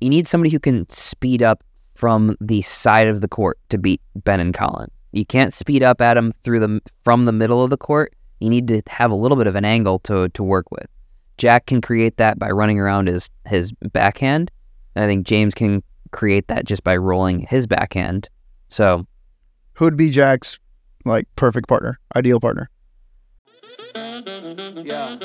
[0.00, 1.62] you need somebody who can speed up
[1.94, 4.90] from the side of the court to beat Ben and Colin.
[5.12, 8.14] You can't speed up at them through the from the middle of the court.
[8.40, 10.86] You need to have a little bit of an angle to to work with.
[11.38, 14.50] Jack can create that by running around his his backhand,
[14.94, 18.28] and I think James can create that just by rolling his backhand.
[18.68, 19.06] So
[19.78, 20.58] Who'd be Jack's
[21.04, 22.68] like perfect partner, ideal partner?
[24.82, 25.16] Yeah.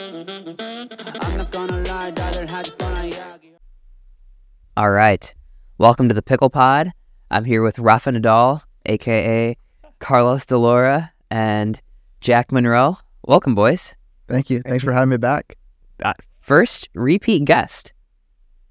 [4.76, 5.34] All right.
[5.78, 6.92] Welcome to the Pickle Pod.
[7.32, 9.56] I'm here with Rafa Nadal, aka
[10.00, 11.80] Carlos Di Laura, and
[12.22, 12.98] Jack Munro.
[13.26, 13.96] Welcome, boys.
[14.28, 14.62] Thank you.
[14.62, 15.58] Thanks for having me back.
[16.04, 17.94] Uh, first repeat guest.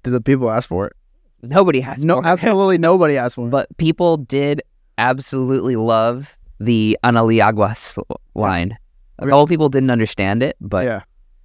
[0.03, 0.93] Did the people ask for it?
[1.41, 3.51] Nobody has No, absolutely nobody asked for it.
[3.51, 4.61] but people did
[4.97, 7.97] absolutely love the Analiaguas
[8.35, 8.77] line.
[9.19, 9.29] A Okay.
[9.29, 11.01] couple people didn't understand it, but yeah.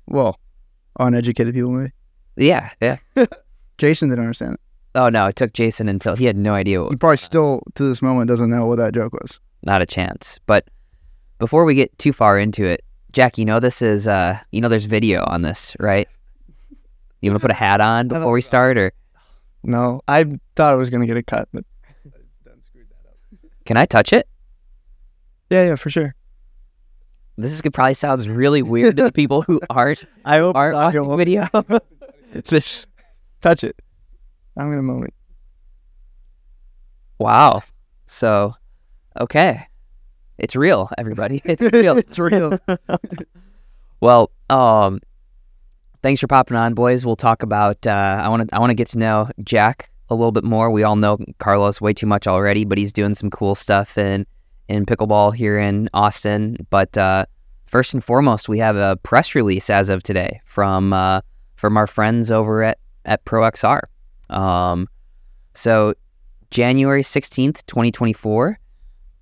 [0.06, 0.38] Well,
[0.98, 1.92] uneducated people maybe.
[2.36, 2.96] yeah, yeah.
[3.78, 4.60] Jason didn't understand it.
[4.94, 7.84] Oh no, it took Jason until he had no idea what He probably still to
[7.88, 9.38] this moment doesn't know what that joke was.
[9.62, 10.38] not a chance.
[10.46, 10.66] But
[11.38, 14.68] before we get too far into it, Jack, you know this is uh you know
[14.68, 16.08] there's video on this, right?
[17.20, 18.92] You want to put a hat on before we start or
[19.62, 20.24] No, I
[20.56, 21.64] thought I was gonna get a cut, but
[23.64, 24.26] can I touch it?
[25.50, 26.14] yeah, yeah, for sure.
[27.36, 30.80] This is probably sounds really weird to the people who aren't I hope aren't it's
[30.82, 31.18] audio watching won't
[31.70, 31.80] video.
[32.50, 32.86] This-
[33.40, 33.76] touch it.
[34.56, 35.14] I'm gonna moment.
[37.18, 37.62] wow.
[38.06, 38.54] So,
[39.20, 39.66] okay.
[40.38, 41.42] It's real, everybody.
[41.44, 41.98] It's real.
[41.98, 42.58] it's real.
[44.00, 45.00] Well, um,
[46.02, 47.04] thanks for popping on, boys.
[47.04, 47.84] We'll talk about.
[47.84, 48.54] Uh, I want to.
[48.54, 50.70] I want to get to know Jack a little bit more.
[50.70, 54.24] We all know Carlos way too much already, but he's doing some cool stuff in
[54.68, 56.58] in pickleball here in Austin.
[56.70, 57.26] But uh,
[57.66, 61.20] first and foremost, we have a press release as of today from uh,
[61.56, 62.78] from our friends over at
[63.08, 63.80] at ProXR.
[64.30, 64.88] Um,
[65.54, 65.94] so
[66.50, 68.58] January sixteenth, twenty twenty four.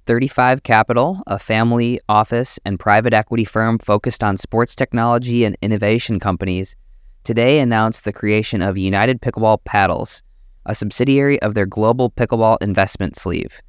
[0.07, 6.21] 35 Capital, a family office and private equity firm focused on sports technology and innovation
[6.21, 6.77] companies,
[7.25, 10.23] today announced the creation of United Pickleball Paddles,
[10.65, 13.61] a subsidiary of their global pickleball investment sleeve.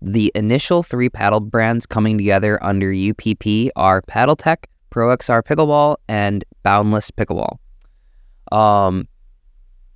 [0.00, 7.10] The initial three paddle brands coming together under UPP are Paddletek, ProXR Pickleball, and Boundless
[7.10, 7.58] Pickleball.
[8.52, 9.06] Um,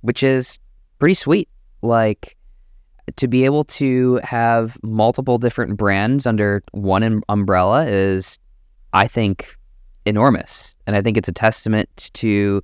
[0.05, 0.59] which is
[0.99, 1.49] pretty sweet.
[1.81, 2.37] Like,
[3.17, 8.39] to be able to have multiple different brands under one um- umbrella is,
[8.93, 9.57] I think,
[10.05, 12.61] enormous, and I think it's a testament to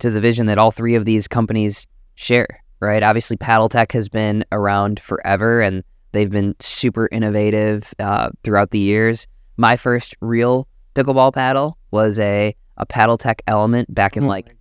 [0.00, 2.62] to the vision that all three of these companies share.
[2.80, 3.02] Right?
[3.02, 9.26] Obviously, Paddletek has been around forever, and they've been super innovative uh, throughout the years.
[9.56, 14.54] My first real pickleball paddle was a a Paddletek Element back in like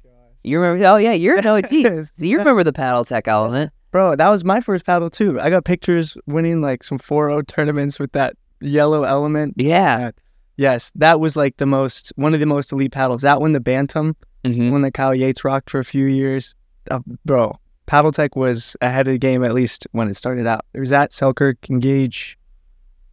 [0.43, 0.85] you remember?
[0.87, 3.71] Oh yeah, you're no, geez, you remember the Paddletek Element?
[3.91, 5.39] Bro, that was my first paddle too.
[5.39, 9.53] I got pictures winning like some 4-0 tournaments with that yellow element.
[9.57, 10.11] Yeah.
[10.57, 13.21] Yes, that was like the most one of the most elite paddles.
[13.21, 14.15] That one, the Bantam,
[14.45, 16.53] hmm one that Kyle Yates rocked for a few years.
[16.91, 17.55] Uh, bro,
[17.87, 20.65] Paddletek was ahead of the game at least when it started out.
[20.73, 22.37] There was that Selkirk, Engage.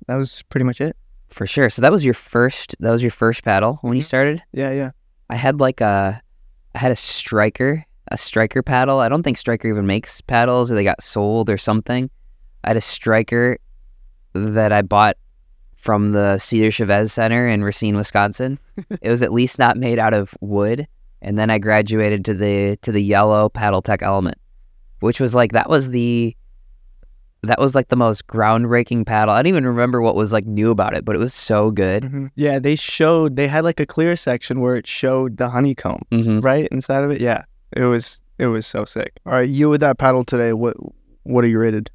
[0.06, 0.96] That was pretty much it.
[1.28, 1.70] For sure.
[1.70, 2.74] So that was your first.
[2.80, 4.06] That was your first paddle when you Mhm.
[4.06, 4.42] started.
[4.52, 4.90] Yeah, yeah.
[5.28, 6.20] I had like a,
[6.74, 9.00] I had a striker, a striker paddle.
[9.00, 12.10] I don't think Striker even makes paddles, or they got sold or something.
[12.64, 13.58] I had a striker
[14.34, 15.16] that I bought
[15.76, 18.58] from the Cesar Chavez Center in Racine, Wisconsin.
[19.00, 20.86] it was at least not made out of wood.
[21.22, 24.38] And then I graduated to the to the yellow Paddletek Element,
[25.00, 26.34] which was like that was the
[27.42, 29.32] that was like the most groundbreaking paddle.
[29.34, 32.02] I don't even remember what was like new about it, but it was so good.
[32.04, 32.30] Mhm.
[32.34, 36.40] Yeah, they showed they had like a clear section where it showed the honeycomb Mm-hmm.
[36.40, 37.20] right inside of it.
[37.20, 37.44] Yeah,
[37.76, 39.12] it was it was so sick.
[39.26, 40.52] All right, you with that paddle today.
[40.52, 40.76] What
[41.22, 41.90] what are you rated?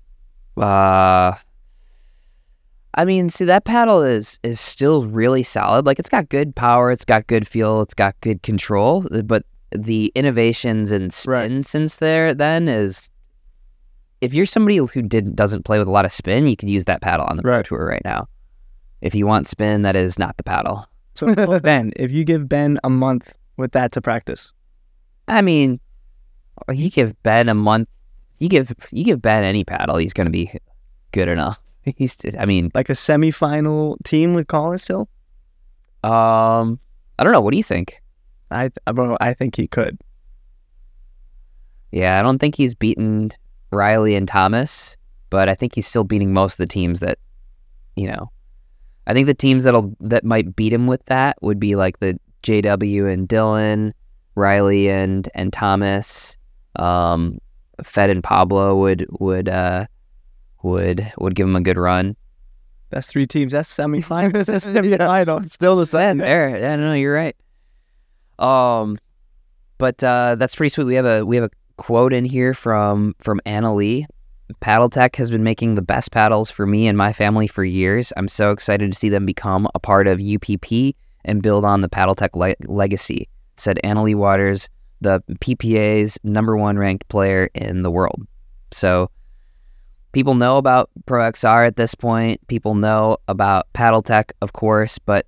[0.58, 1.34] Uh,
[2.98, 5.86] I mean, see that paddle is is still really solid.
[5.86, 9.06] Like it's got good power, it's got good feel, it's got good control.
[9.26, 11.66] But the innovations and spin Right.
[11.66, 13.10] since there then is,
[14.26, 16.86] if you're somebody who didn't doesn't play with a lot of spin, you could use
[16.86, 17.66] that paddle on the pro Right.
[17.66, 18.28] tour right now.
[19.02, 20.88] If you want spin, that is not the paddle.
[21.14, 24.52] So Ben, if you give Ben a month with that to practice,
[25.28, 25.80] I mean,
[26.74, 27.88] you give Ben a month,
[28.40, 30.52] you give you give Ben any paddle, he's gonna be
[31.12, 31.60] good enough.
[31.98, 35.08] He's, I mean, like a semifinal team with Colin still,
[36.04, 36.80] um,
[37.20, 37.42] I don't know.
[37.42, 38.02] What do you think?
[38.50, 40.00] I bro, I think he could.
[41.92, 43.30] Yeah, I don't think he's beaten
[43.76, 44.98] Riley and Thomas,
[45.30, 47.18] but I think he's still beating most of the teams that,
[47.96, 48.32] you know,
[49.08, 52.20] I think the teams that'll that might beat him with that would be like the
[52.44, 53.92] JW and Dylan,
[54.36, 56.38] Riley and and Thomas.
[56.78, 57.40] Um,
[57.84, 59.86] Fed and Pablo would would uh,
[60.64, 62.16] would would give him a good run.
[62.90, 63.52] That's three teams.
[63.52, 64.46] That's semifinals.
[64.48, 64.74] That's Yeah.
[64.74, 65.52] semifinals.
[65.52, 66.18] Still the Yeah, same.
[66.20, 66.58] there.
[66.58, 67.36] Yeah, no, you're right.
[68.40, 68.98] Um,
[69.78, 70.86] but uh, that's pretty sweet.
[70.86, 74.08] We have a we have a quote in here from from Anna Leigh.
[74.60, 78.14] Paddle Tech has been making the best paddles for me and my family for years.
[78.16, 81.90] I'm so excited to see them become a part of UPP and build on the
[81.90, 83.28] Paddletek le- legacy,"
[83.58, 84.70] said Anna Leigh Waters,
[85.02, 88.22] the PPA's number one ranked player in the world.
[88.72, 89.10] So
[90.12, 92.46] people know about ProXR at this point.
[92.48, 95.26] People know about Paddletek, of course, but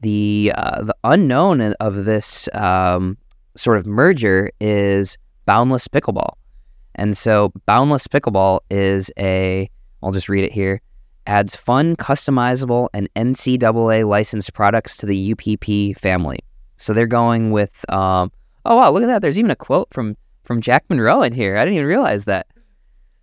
[0.00, 3.18] the uh, the unknown of this um,
[3.56, 5.18] sort of merger is
[5.50, 6.34] Boundless Pickleball.
[6.94, 9.68] And so Boundless Pickleball is a,
[10.00, 10.80] I'll just read it here,
[11.26, 16.38] adds fun, customizable, and NCAA licensed products to the UPP family.
[16.76, 18.30] So they're going with, um,
[18.64, 19.22] oh wow, look at that.
[19.22, 21.56] There's even a quote from from Jack Munro in here.
[21.56, 22.46] I didn't even realize that.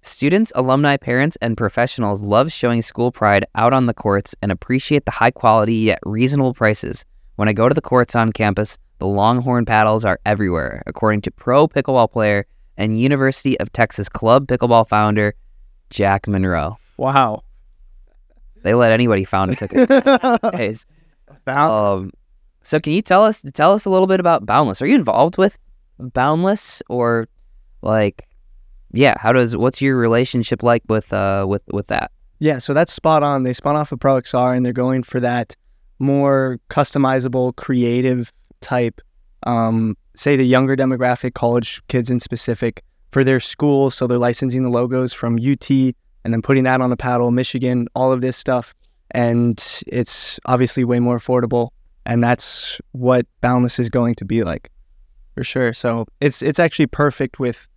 [0.01, 5.05] Students, alumni, parents, and professionals love showing school pride out on the courts and appreciate
[5.05, 7.05] the high quality yet reasonable prices.
[7.37, 11.31] When I go to the courts on campus, the Longhorn paddles are everywhere, according to
[11.31, 12.45] pro pickleball player
[12.77, 15.35] and University of Texas Club pickleball founder
[15.89, 16.77] Jack Munro.
[16.97, 17.43] Wow.
[18.63, 20.85] They let anybody found a pickleball.
[21.47, 22.11] Um,
[22.61, 24.81] so can you tell us tell us a little bit about Boundless?
[24.81, 25.57] Are you involved with
[25.97, 27.29] Boundless or
[27.81, 28.27] like
[28.91, 32.11] yeah, how does what's your relationship like with uh with with that?
[32.39, 33.43] Yeah, so that's spot on.
[33.43, 35.55] They spun off a of ProXR and they're going for that
[35.99, 38.31] more customizable, creative
[38.61, 39.01] type,
[39.43, 43.95] um, say the younger demographic, college kids in specific, for their schools.
[43.95, 47.87] So they're licensing the logos from UT and then putting that on a paddle, Michigan,
[47.95, 48.73] all of this stuff.
[49.11, 51.69] And it's obviously way more affordable.
[52.05, 54.69] And that's what Boundless is going to be like
[55.37, 55.71] for sure.
[55.71, 57.69] So it's it's actually perfect with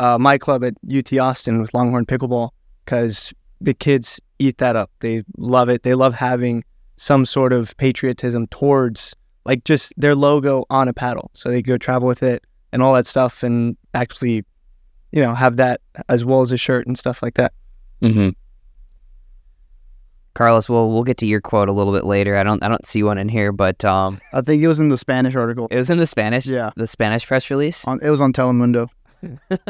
[0.00, 2.50] uh, my club at UT Austin with Longhorn Pickleball
[2.84, 4.90] because the kids eat that up.
[5.00, 5.82] They love it.
[5.82, 6.64] They love having
[6.96, 9.14] some sort of patriotism towards
[9.44, 11.30] like just their logo on a paddle.
[11.34, 14.44] So they go travel with it and all that stuff and actually,
[15.10, 17.52] you know, have that as well as a shirt and stuff like that.
[18.00, 18.30] Mm-hmm.
[20.34, 22.36] Carlos, we'll we'll get to your quote a little bit later.
[22.36, 24.88] I don't I don't see one in here, but um, I think it was in
[24.88, 25.68] the Spanish article.
[25.70, 26.46] it was in the Spanish.
[26.46, 26.70] Yeah.
[26.74, 27.86] the Spanish press release.
[27.86, 28.88] On, it was on Telemundo.
[29.50, 29.60] but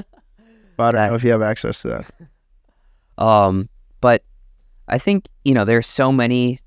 [0.78, 3.22] I don't know if you have access to that.
[3.22, 3.68] Um,
[4.00, 4.22] but
[4.86, 6.60] I think you know there's so many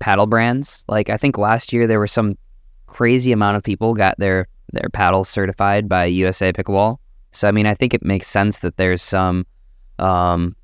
[0.00, 0.84] paddle brands.
[0.88, 2.36] Like I think last year there were some
[2.86, 6.98] crazy amount of people got their their paddles certified by USA Pickleball.
[7.32, 9.46] So I mean I think it makes sense that there's some
[9.98, 10.54] um,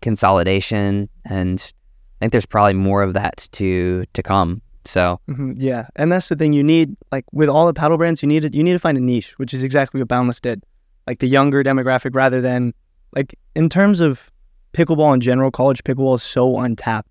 [0.00, 1.72] consolidation, and
[2.20, 4.62] I think there's probably more of that to to come.
[4.84, 6.52] So hmm Yeah, and that's the thing.
[6.52, 8.98] You need like with all the paddle brands, you need to, you need to find
[8.98, 10.62] a niche, which is exactly what Boundless did.
[11.06, 12.74] Like the younger demographic, rather than
[13.14, 14.30] like in terms of
[14.72, 17.08] pickleball in general, college pickleball is so untapped.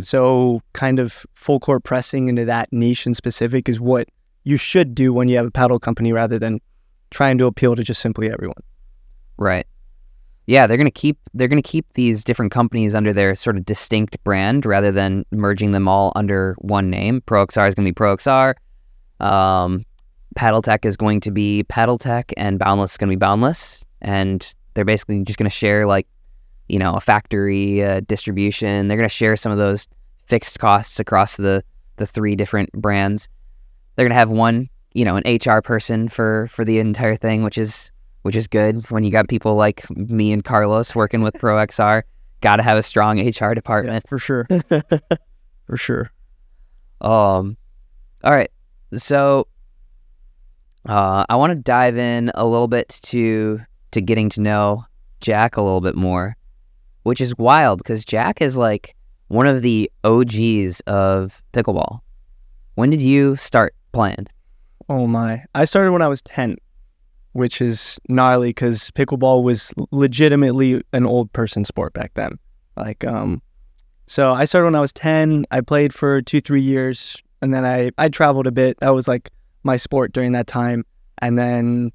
[0.00, 4.08] So kind of full court pressing into that niche in specific is what
[4.44, 6.60] you should do when you have a paddle company, rather than
[7.10, 8.62] trying to appeal to just simply everyone.
[9.38, 9.66] Right.
[10.46, 14.22] Yeah, they're gonna keep they're gonna keep these different companies under their sort of distinct
[14.24, 17.20] brand rather than merging them all under one name.
[17.22, 18.54] ProXR is gonna be ProXR.
[19.20, 19.84] Um,
[20.36, 25.22] Paddletek is going to be Paddletek, and Boundless is gonna be Boundless, and they're basically
[25.22, 26.06] just gonna share like,
[26.72, 28.88] you know, a factory uh, distribution.
[28.88, 29.86] They're gonna share some of those
[30.24, 31.62] fixed costs across the
[31.96, 33.28] the three different brands.
[33.94, 37.58] They're gonna have one, you know, an HR person for for the entire thing, which
[37.58, 42.04] is which is good when you got people like me and Carlos working with ProXR.
[42.40, 44.08] Got to have a strong HR department.
[44.08, 44.48] for sure.
[45.66, 46.10] for sure.
[47.00, 47.56] Um,
[48.24, 48.50] all right,
[48.96, 49.46] so
[50.88, 53.60] uh, I want to dive in a little bit to
[53.90, 54.86] to getting to know
[55.20, 56.36] Jack a little bit more,
[57.02, 58.94] which is wild because Jack is like
[59.28, 62.00] one of the OGs of pickleball.
[62.74, 64.26] When did you start playing?
[64.88, 65.44] Oh my!
[65.54, 66.56] I started when I was ten,
[67.32, 72.38] which is gnarly because pickleball was legitimately an old person sport back then.
[72.76, 73.42] Like, um,
[74.06, 75.46] so I started when I was ten.
[75.50, 78.78] I played for two, three years, and then I I traveled a bit.
[78.80, 79.30] That was like
[79.62, 80.84] my sport during that time.
[81.18, 81.92] And then,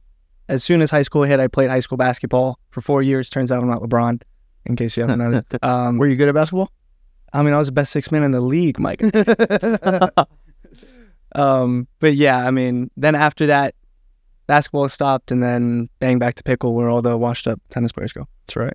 [0.48, 3.30] as soon as high school hit, I played high school basketball for four years.
[3.30, 4.22] Turns out I'm not LeBron,
[4.68, 5.44] in case you haven't known.
[5.62, 6.72] Um, Were you good at basketball?
[7.34, 9.02] I mean, I was the best six man in the league, Mike.
[11.36, 13.76] Um, but yeah, I mean, then after that,
[14.48, 18.14] basketball stopped, and then bang back to pickle, where all the washed up tennis players
[18.14, 18.28] go.
[18.48, 18.74] That's right.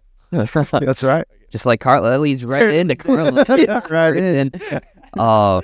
[0.86, 1.26] That's right.
[1.50, 3.48] Just like Carlos, that leads right into Carlos.
[3.48, 4.52] Yeah, right in.
[5.18, 5.62] Oh,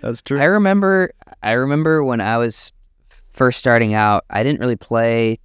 [0.00, 0.40] That's true.
[0.40, 2.72] I remember I remember when I was
[3.32, 5.38] first starting out, I didn't really play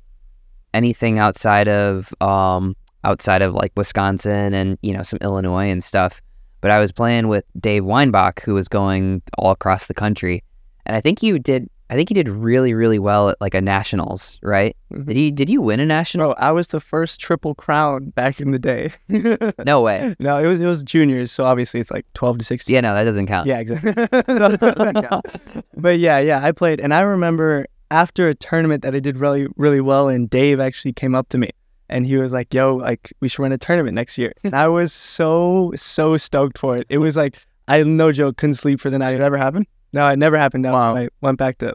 [0.74, 6.22] anything outside of um outside of like Wisconsin and you know some Illinois and stuff.
[6.62, 10.44] But I was playing with Dave Weinbach, who was going all across the country,
[10.86, 11.70] and I think you did.
[11.90, 14.76] I think you did really, really well at like a nationals, right?
[14.92, 15.06] Mhm.
[15.06, 16.28] Did you did you win a national?
[16.34, 18.92] Bro, I was the first triple crown back in the day.
[19.66, 20.16] No way.
[20.20, 22.76] no, it was it was juniors, so obviously it's like twelve to sixteen.
[22.76, 23.46] Yeah, no, that doesn't count.
[23.48, 23.94] Yeah, exactly.
[25.78, 29.48] but yeah, yeah, I played, and I remember after a tournament that I did really,
[29.56, 31.50] really well, and Dave actually came up to me,
[31.90, 34.68] and he was like, "Yo, like we should run a tournament next year." And I
[34.68, 36.86] was so, so stoked for it.
[36.90, 37.38] It was like
[37.68, 39.16] I no joke couldn't sleep for the night.
[39.16, 39.68] It ever happened?
[39.94, 40.66] No, it never happened.
[40.66, 40.96] Wow.
[40.96, 41.74] I went back to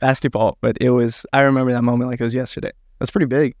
[0.00, 1.26] basketball, but it was.
[1.32, 2.72] I remember that moment like it was yesterday.
[2.98, 3.54] That's pretty big.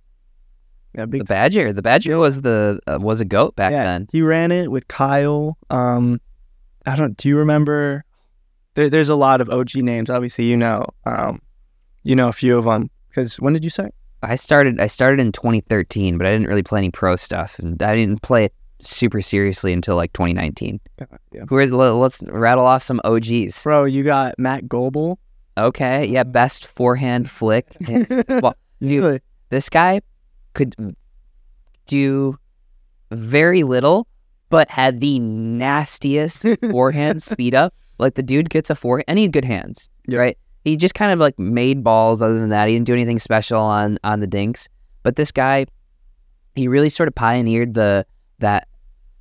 [0.94, 1.22] Yeah, The.
[1.22, 4.08] Badger, the Badger was the uh, was a goat back yeah, then.
[4.10, 5.56] he ran it with Kyle.
[5.70, 6.20] Um,
[6.86, 7.16] I don't.
[7.16, 8.04] Do you remember?
[8.74, 10.10] There, there's a lot of OG names.
[10.10, 10.86] Obviously, you know.
[11.04, 11.40] Um,
[12.02, 12.90] you know a few of them.
[13.08, 13.94] Because when did you start?
[14.22, 17.80] I started I started in 2013, but I didn't really play any pro stuff, and
[17.82, 20.80] I didn't play it super seriously until like 2019.
[21.32, 21.42] Yeah.
[21.48, 23.62] Who are, let's rattle off some OGs.
[23.62, 25.18] Bro, you got Matt Goebel.
[25.58, 27.66] Okay, yeah, best forehand flick.
[28.28, 29.20] well, dude, Really?
[29.50, 30.00] this guy
[30.54, 30.74] could
[31.86, 32.38] do
[33.10, 34.06] very little,
[34.48, 37.74] but had the nastiest forehand speed up.
[37.98, 40.18] Like the dude gets a forehand, and he had good hands, Yeah.
[40.20, 40.38] right?
[40.64, 42.20] He just kind of like made balls.
[42.22, 44.68] Other than that, he didn't do anything special on on the dinks.
[45.02, 45.66] But this guy,
[46.54, 48.04] he really sort of pioneered the
[48.38, 48.68] that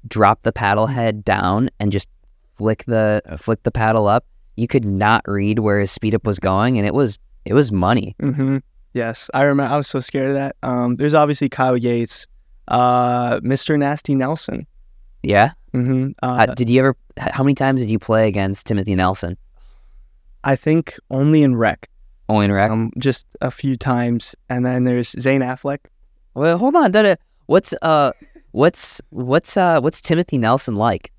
[0.08, 2.08] drop the paddle head down and just
[2.56, 4.26] flick the flick the paddle up.
[4.58, 7.72] You could not read where his speed up was going, and it was it was
[7.72, 8.16] money.
[8.22, 8.58] Mm-hmm.
[8.94, 9.74] Yes, I remember.
[9.74, 10.56] I was so scared of that.
[10.64, 12.26] Um, there's obviously Kyle Yates,
[12.68, 13.78] uh, Mr.
[13.78, 14.66] Nasty Nelson.
[15.24, 15.52] Yeah.
[15.74, 16.12] Mm-hmm.
[16.24, 16.96] Uh, Uh, did you ever?
[17.18, 19.38] How many times did you play against Timothy Nelson?
[20.44, 21.90] I think only in rec.
[22.30, 22.72] Only in rec.
[22.72, 25.80] Um, just a few times, and then there's Zane Affleck.
[26.34, 26.92] well, hold on.
[26.92, 27.16] da-
[27.48, 28.12] What's uh,
[28.52, 31.12] what's what's uh, what's Timothy Nelson like?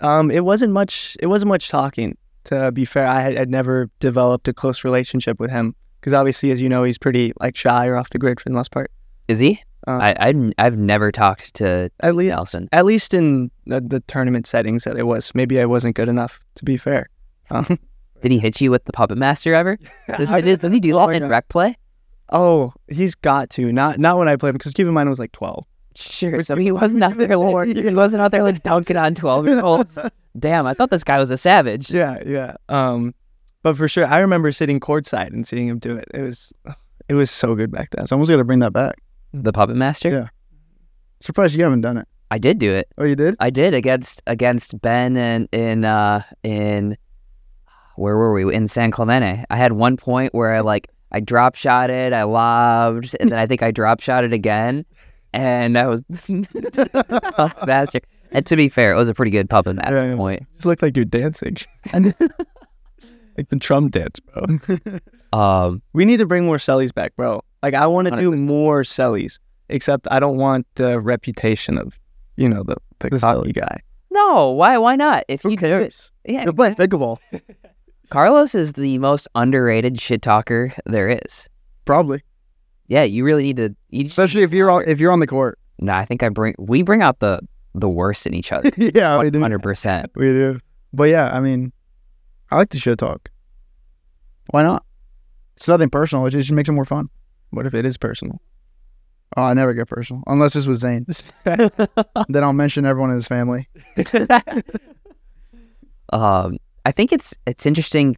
[0.00, 1.16] Um, it wasn't much.
[1.20, 2.16] It wasn't much talking.
[2.44, 6.50] To be fair, I had I'd never developed a close relationship with him because obviously,
[6.50, 8.90] as you know, he's pretty like shy or off the grid for the most part.
[9.28, 9.60] Is he?
[9.86, 12.68] Uh, I I've, I've never talked to At least, Nelson.
[12.72, 15.32] at least in the, the tournament settings that it was.
[15.34, 16.40] Maybe I wasn't good enough.
[16.56, 17.08] To be fair.
[17.50, 17.78] Um,
[18.20, 19.78] Did he hit you with the puppet master ever?
[20.16, 21.76] Does, does, does he do Oh that my in rec play?
[22.30, 25.10] oh, he's got to not not when I played him because keep in mind I
[25.10, 25.64] was like twelve.
[25.94, 26.42] Sure.
[26.42, 27.68] So he wasn't out there, Lord.
[27.76, 29.98] He wasn't out there like dunking on twelve year olds.
[30.38, 31.90] Damn, I thought this guy was a savage.
[31.90, 32.54] Yeah, yeah.
[32.68, 33.14] Um,
[33.62, 36.04] but for sure, I remember sitting courtside and seeing him do it.
[36.14, 36.52] It was
[37.08, 38.06] it was so good back then.
[38.06, 38.96] Someone's got to bring that back.
[39.32, 40.10] The puppet master.
[40.10, 40.28] Yeah.
[41.20, 42.06] Surprised you haven't done it.
[42.30, 42.88] I did do it.
[42.98, 43.34] Oh, you did?
[43.40, 46.96] I did against against Ben and in uh in
[47.98, 49.44] where were we in San Clemente.
[49.50, 53.38] I had one point where I like I drop shot it, I lobbed, and then
[53.38, 54.84] I think I drop shot it again,
[55.32, 56.02] and I was
[57.66, 58.00] master.
[58.30, 60.16] And to be fair, it was a pretty good puppet master Yeah, yeah.
[60.16, 60.42] point.
[60.54, 61.56] just looked like you're dancing,
[61.94, 64.46] like the Trump dance, bro.
[65.30, 67.42] Um, we need to bring more sellies back, bro.
[67.62, 69.38] Like I want to do more sellies,
[69.68, 71.98] except I don't want the reputation of,
[72.36, 73.80] you know, the the cocky guy.
[74.10, 75.24] no, why why not?
[75.28, 77.18] If Who you do it- yeah, You're playing pickleball.
[78.10, 81.48] Carlos is the most underrated shit talker there is.
[81.84, 82.22] Probably.
[82.86, 83.76] Yeah, you really need to.
[83.90, 85.58] You Especially if you're on, if you're on the court.
[85.78, 87.40] nah, I think I bring we bring out the
[87.74, 88.70] the worst in each other.
[88.76, 89.40] yeah, we do.
[89.40, 90.10] Hundred percent.
[90.14, 90.58] We do.
[90.92, 91.72] But yeah, I mean,
[92.50, 93.30] I like to shit talk.
[94.50, 94.84] Why not?
[95.56, 96.24] It's nothing personal.
[96.26, 97.10] It just makes it more fun.
[97.50, 98.40] What if it is personal?
[99.36, 101.04] Oh, I never get personal unless this was Zane.
[101.44, 103.68] then I'll mention everyone in his family.
[106.12, 106.56] um,
[106.88, 108.16] I think it's it's interesting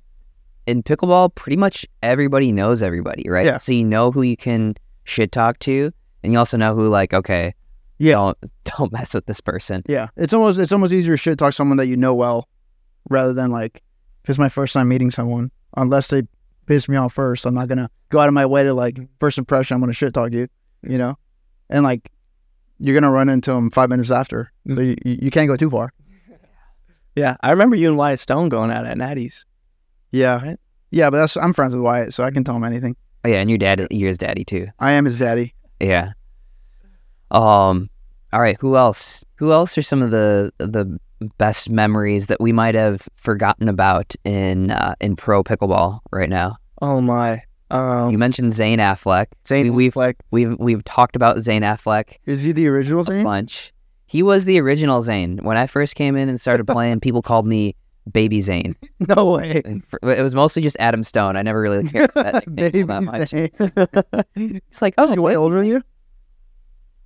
[0.64, 1.34] in pickleball.
[1.34, 3.44] Pretty much everybody knows everybody, right?
[3.44, 3.56] Yeah.
[3.56, 5.90] So you know who you can shit talk to,
[6.22, 7.52] and you also know who like okay,
[7.98, 8.12] Yeah.
[8.12, 8.38] don't
[8.78, 9.82] don't mess with this person.
[9.88, 12.48] Yeah, it's almost it's almost easier to shit talk someone that you know well,
[13.08, 13.82] rather than like
[14.22, 15.50] if it's my first time meeting someone.
[15.76, 16.22] Unless they
[16.66, 19.06] piss me off first, I'm not gonna go out of my way to like mm-hmm.
[19.18, 19.74] first impression.
[19.74, 20.46] I'm gonna shit talk you,
[20.84, 21.18] you know,
[21.70, 22.12] and like
[22.78, 25.70] you're gonna run into them five minutes after, so you, you you can't go too
[25.70, 25.92] far.
[27.16, 29.44] Yeah, I remember you and Wyatt Stone going out at Natty's.
[30.12, 30.58] Yeah, Right.
[30.90, 32.96] yeah, but that's I'm friends with Wyatt, so I can tell him anything.
[33.24, 34.66] Oh, yeah, and your dad, you're his daddy too.
[34.78, 35.54] I am his daddy.
[35.80, 36.12] Yeah.
[37.30, 37.90] Um.
[38.32, 38.56] All right.
[38.60, 39.24] Who else?
[39.36, 40.98] Who else are some of the the
[41.38, 46.56] best memories that we might have forgotten about in uh, in pro pickleball right now?
[46.82, 47.42] Oh my.
[47.70, 49.26] Um, You mentioned Zane Affleck.
[49.46, 50.14] Zane we- we've- Affleck.
[50.32, 53.22] We've we've talked about Zane Affleck Is he the original a Zane?
[53.24, 53.72] bunch.
[54.10, 55.38] He was the original Zane.
[55.38, 57.76] When I first came in and started playing, people called me
[58.10, 58.74] Baby Zane.
[59.16, 59.62] No way.
[59.64, 61.36] It was mostly just Adam Stone.
[61.36, 63.28] I never really cared that all that much.
[63.28, 64.60] Zane.
[64.68, 65.82] He's like, oh, way older than you?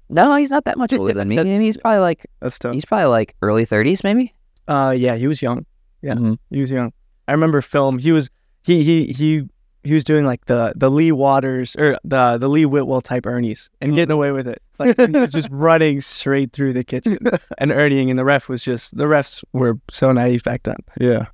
[0.09, 1.39] no, he's not that much older than me.
[1.39, 2.73] I mean, he's probably like That's tough.
[2.73, 4.35] he's probably like early thirties, maybe.
[4.67, 5.67] Uh, yeah, he was young.
[6.01, 6.15] Yeah.
[6.15, 6.39] Mhm.
[6.51, 6.93] He was young.
[7.29, 7.99] I remember film.
[7.99, 8.31] He was
[8.63, 9.49] he he he
[9.85, 13.71] he was doing like the the Leigh Waters or the the Lee Whitwell type Ernie's
[13.81, 14.61] and getting away with it.
[14.79, 17.19] Like he was just running straight through the kitchen
[17.59, 20.77] and Ernieing, and the ref was just the refs were so naive back then.
[21.01, 21.27] Yeah.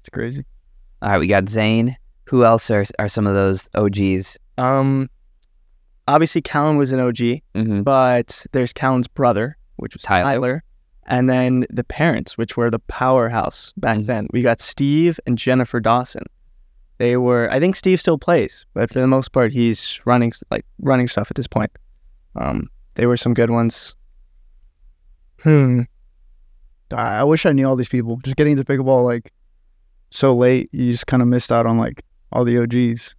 [0.00, 0.44] It's crazy.
[1.00, 1.96] All right, we got Zane.
[2.26, 4.36] Who else are are some of those OGs?
[4.58, 5.08] Um,
[6.08, 7.82] obviously Callan was an OG, Mm-hmm.
[7.82, 10.24] but there's Callan's brother, which was Tyler.
[10.32, 10.64] Tyler.
[11.06, 14.06] And then the parents, which were the powerhouse back Mhm.
[14.06, 14.26] then.
[14.32, 16.22] We got Steve and Jennifer Dawson.
[17.02, 20.64] They were, I think Steve still plays, but for the most part, he's running like
[20.78, 21.72] running stuff at this point.
[22.36, 23.96] Um, they were some good ones.
[25.40, 25.80] Hmm.
[26.92, 28.18] I I wish I knew all these people.
[28.22, 29.32] Just getting into pickleball like
[30.10, 33.16] so late, you just kind of missed out on like all the OGs.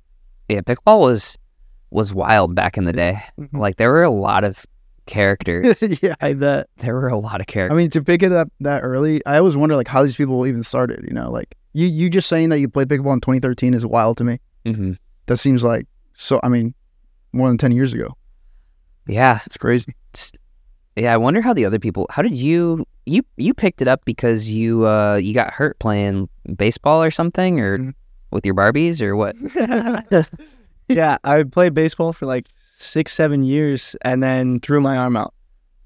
[0.47, 1.37] Yeah, pickleball was
[1.89, 3.21] was wild back in the day.
[3.37, 3.59] Mhm.
[3.59, 4.65] Like there were a lot of
[5.07, 5.83] characters.
[6.01, 6.69] yeah, I bet.
[6.77, 7.75] there were a lot of characters.
[7.75, 10.47] I mean, to pick it up that early, I always wonder like how these people
[10.47, 11.03] even started.
[11.05, 14.17] You know, like you you just saying that you played pickleball in 2013 is wild
[14.17, 14.39] to me.
[14.65, 14.93] hmm
[15.27, 15.87] That seems like
[16.17, 16.39] so.
[16.43, 16.73] I mean,
[17.33, 18.15] more than 10 years ago.
[19.07, 19.95] Yeah, It's crazy.
[20.95, 21.13] yeah.
[21.13, 22.07] I wonder how the other people.
[22.09, 26.29] How did you you you picked it up because you uh you got hurt playing
[26.55, 27.93] baseball or something or Mhm.
[28.31, 29.35] with your Barbies or what?
[30.89, 35.33] yeah, I played baseball for like six, seven years and then threw my arm out.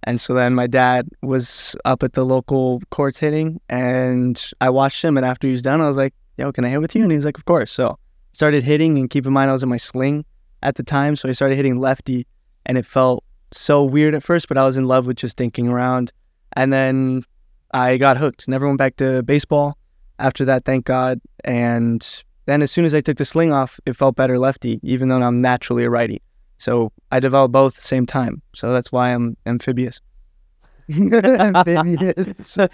[0.07, 5.03] And so then my dad was up at the local courts hitting and I watched
[5.03, 5.17] him.
[5.17, 7.03] And after he was done, I was like, yo, can I hit with you?
[7.03, 7.73] And he's like, of course.
[7.73, 7.99] So
[8.31, 10.23] started hitting and keep in mind, I was in my sling
[10.63, 11.17] at the time.
[11.17, 12.25] So I started hitting lefty
[12.65, 13.21] and it felt
[13.51, 16.13] so weird at first, but I was in love with just dinking around.
[16.53, 17.23] And then
[17.71, 18.47] I got hooked.
[18.47, 19.77] Never went back to baseball
[20.19, 21.19] after that, thank God.
[21.43, 25.09] And then as soon as I took the sling off, it felt better lefty, even
[25.09, 26.21] though I'm naturally a righty.
[26.57, 28.41] So I developed both at the same time.
[28.53, 30.01] So that's why I'm amphibious.
[30.89, 32.57] Amphibious.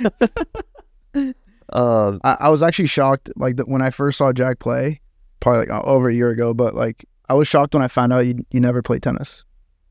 [1.69, 5.01] Uh, I, I was actually shocked like that when I first saw Jack play,
[5.39, 6.53] probably like over a year ago.
[6.53, 9.43] But like I was shocked when I found out you you never played tennis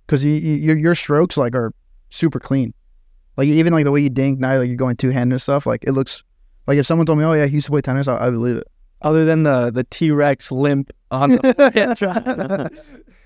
[0.06, 1.74] because you, you your your strokes like are
[2.10, 2.72] super clean.
[3.36, 5.66] Like even like the way you dink now, like you're going two handed and stuff.
[5.66, 6.22] Like it looks
[6.66, 8.56] like if someone told me, oh yeah, he used to play tennis, I, I believe
[8.56, 8.68] it.
[9.00, 12.70] Other than the the T Rex limp on the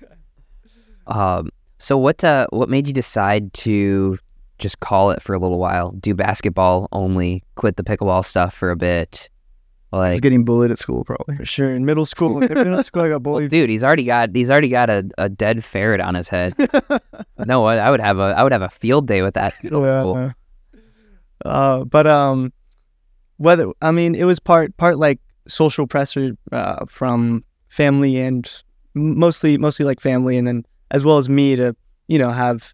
[1.07, 1.49] um.
[1.79, 4.17] So what uh what made you decide to
[4.57, 8.71] just call it for a little while, do basketball only, quit the pickleball stuff for
[8.71, 9.29] a bit?
[9.93, 11.37] I was Like, getting bullied at school probably.
[11.37, 11.73] for sure.
[11.73, 13.51] In middle school, in middle school, I got well, bullied.
[13.51, 16.55] dude, he's already got he's already got a, a dead ferret on his head.
[17.45, 19.53] no, I, I would have a I would have a field day with that.
[19.71, 20.15] Oh, yeah, Cool.
[20.15, 20.31] uh,
[21.45, 22.51] Uh, but um,
[23.37, 28.49] whether I mean, it was part part like social pressure uh, from family and
[28.95, 31.75] mostly mostly like family, and then as well as me to
[32.07, 32.73] you know have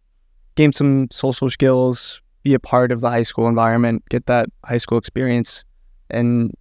[0.56, 4.78] gain some social skills, be a part of the high school environment, get that high
[4.78, 5.64] school experience,
[6.10, 6.52] and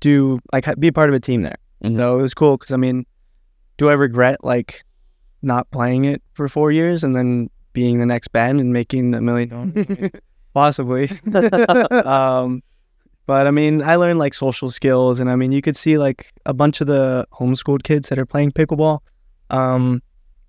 [0.00, 1.58] do like be a part of a team there.
[1.84, 1.96] Mhm.
[1.96, 3.04] So it was cool because I mean,
[3.76, 4.84] do I regret like
[5.42, 9.20] not playing it for four years and then being the next band and making a
[9.20, 10.10] million dollars?
[10.54, 11.10] Possibly.
[12.04, 12.62] um,
[13.26, 16.32] but I mean, I learned like social skills, and I mean, you could see like
[16.44, 18.98] a bunch of the homeschooled kids that are playing pickleball.
[19.50, 20.02] Um,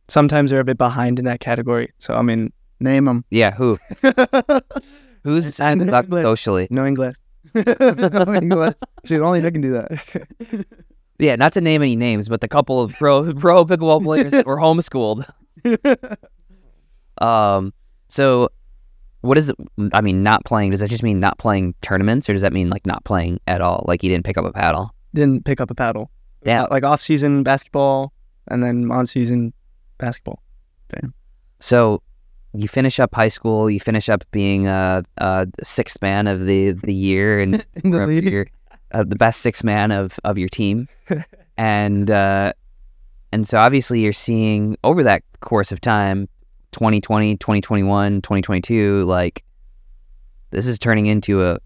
[0.07, 1.91] sometimes they're a bit behind in that category.
[1.97, 3.25] So I mean, name them.
[3.29, 3.77] Yeah, who
[5.23, 6.67] who's And- stuck socially?
[6.69, 7.15] no English.
[7.55, 10.65] See, the only they can do that.
[11.19, 14.47] Yeah, not to name any names, but the couple of pro pro pickleball players that
[14.47, 15.23] were homeschooled.
[17.19, 17.73] Um,
[18.09, 18.49] so
[19.21, 19.55] what is it?
[19.93, 20.71] I mean, not playing.
[20.71, 23.61] Does that just mean not playing tournaments, or does that mean like not playing at
[23.61, 23.85] all?
[23.87, 24.93] Like you didn't pick up a paddle?
[25.13, 26.09] Didn't pick up a paddle.
[26.45, 28.11] Uh, like off season basketball,
[28.49, 29.53] and then on season
[30.03, 30.41] basketball.
[31.59, 32.01] So
[32.53, 33.69] you finish up high school.
[33.69, 38.47] You finish up being a, a sixth man of the the year and the your-
[38.91, 40.87] uh, the best sixth man of of your team,
[41.57, 42.53] and uh,
[43.31, 46.27] and so obviously you're seeing over that course of time,
[46.73, 49.43] 2020, 2021, 2022, like
[50.51, 51.57] this is turning into a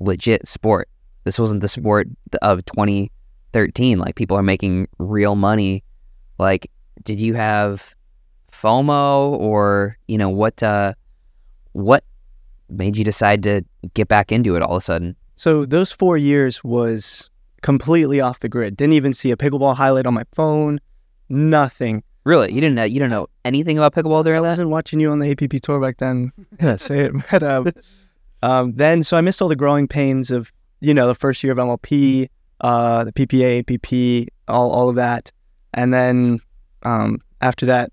[0.00, 0.88] legit sport.
[1.24, 2.08] This wasn't the sport
[2.42, 3.98] of 2013.
[3.98, 5.82] Like people are making real money.
[6.38, 6.70] Like,
[7.04, 7.94] did you have
[8.52, 10.62] FOMO or you know what?
[10.62, 10.94] Uh,
[11.72, 12.04] what
[12.68, 13.62] made you decide to
[13.94, 15.16] get back into it all of a sudden?
[15.34, 17.30] So those four years was
[17.62, 18.76] completely off the grid.
[18.76, 20.80] Didn't even see a pickleball highlight on my phone.
[21.28, 22.02] Nothing.
[22.24, 25.10] Really, you didn't know, you didn't know anything about pickleball during I wasn't watching you
[25.10, 26.32] on the APP tour back then.
[26.60, 27.12] Yeah, say it.
[27.30, 27.72] But um,
[28.42, 31.52] um, then, so I missed all the growing pains of you know, the first year
[31.52, 32.28] of MLP,
[32.60, 35.32] uh, the PPA, APP, all all of that,
[35.74, 36.40] and then
[36.86, 37.92] um, after that,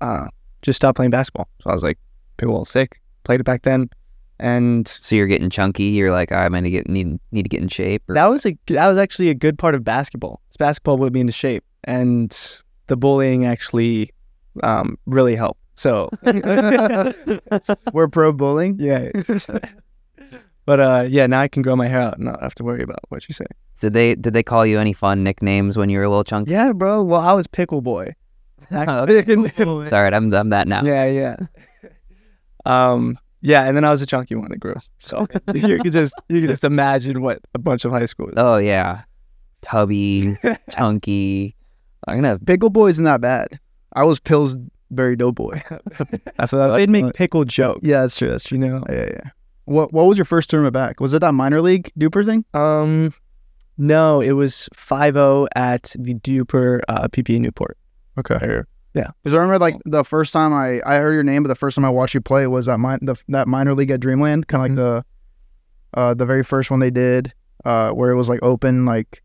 [0.00, 0.28] uh,
[0.62, 1.48] just stopped playing basketball.
[1.60, 1.98] So I was like,
[2.38, 3.00] pickleball sick.
[3.24, 3.90] Played it back then,
[4.38, 5.84] and So you're getting chunky.
[5.84, 8.02] You're like, I'm gonna get need need to get in shape.
[8.08, 10.40] Or, that was a that was actually a good part of basketball.
[10.48, 12.34] It's basketball put me into shape, and
[12.86, 14.10] the bullying actually
[14.62, 15.60] um, really helped.
[15.74, 16.08] So
[17.92, 18.76] We're pro bullying.
[18.78, 19.10] yeah,
[20.64, 22.82] but uh, yeah, now I can grow my hair out and not have to worry
[22.82, 23.46] about what you say.
[23.80, 26.52] did they did they call you any fun nicknames when you were a little chunky?
[26.52, 27.02] Yeah, bro.
[27.02, 28.14] Well, I was pickle boy.
[29.88, 30.82] Sorry, I'm I'm that now.
[30.84, 31.36] Yeah, yeah.
[32.66, 34.74] Um, yeah, and then I was a chunky one that grew.
[34.98, 38.30] So you could just you could just imagine what a bunch of high school.
[38.36, 39.02] Oh yeah,
[39.62, 40.36] tubby,
[40.70, 41.56] chunky.
[42.06, 42.28] I'm gonna.
[42.28, 42.44] have...
[42.44, 43.58] Pickle boy isn't that bad.
[43.94, 45.62] I was Pillsbury Doughboy.
[46.36, 47.80] That's what they'd make pickle jokes.
[47.82, 48.28] Yeah, that's true.
[48.28, 48.58] That's true.
[48.58, 48.84] You know.
[48.90, 49.30] Yeah, yeah.
[49.64, 51.00] What What was your first tournament back?
[51.00, 52.44] Was it that minor league DUPR thing?
[52.52, 53.14] Um,
[53.78, 57.78] no, it was 5-0 at the DUPR uh, PPA Newport.
[58.18, 58.34] Okay.
[58.34, 59.08] Or- yeah.
[59.22, 61.74] Because I remember like the first time I, I heard your name, but the first
[61.76, 64.64] time I watched you play was that min- the, that minor league at Dreamland, kind
[64.64, 65.04] of like the
[65.94, 67.32] uh the very first one they did,
[67.64, 69.22] uh where it was like open like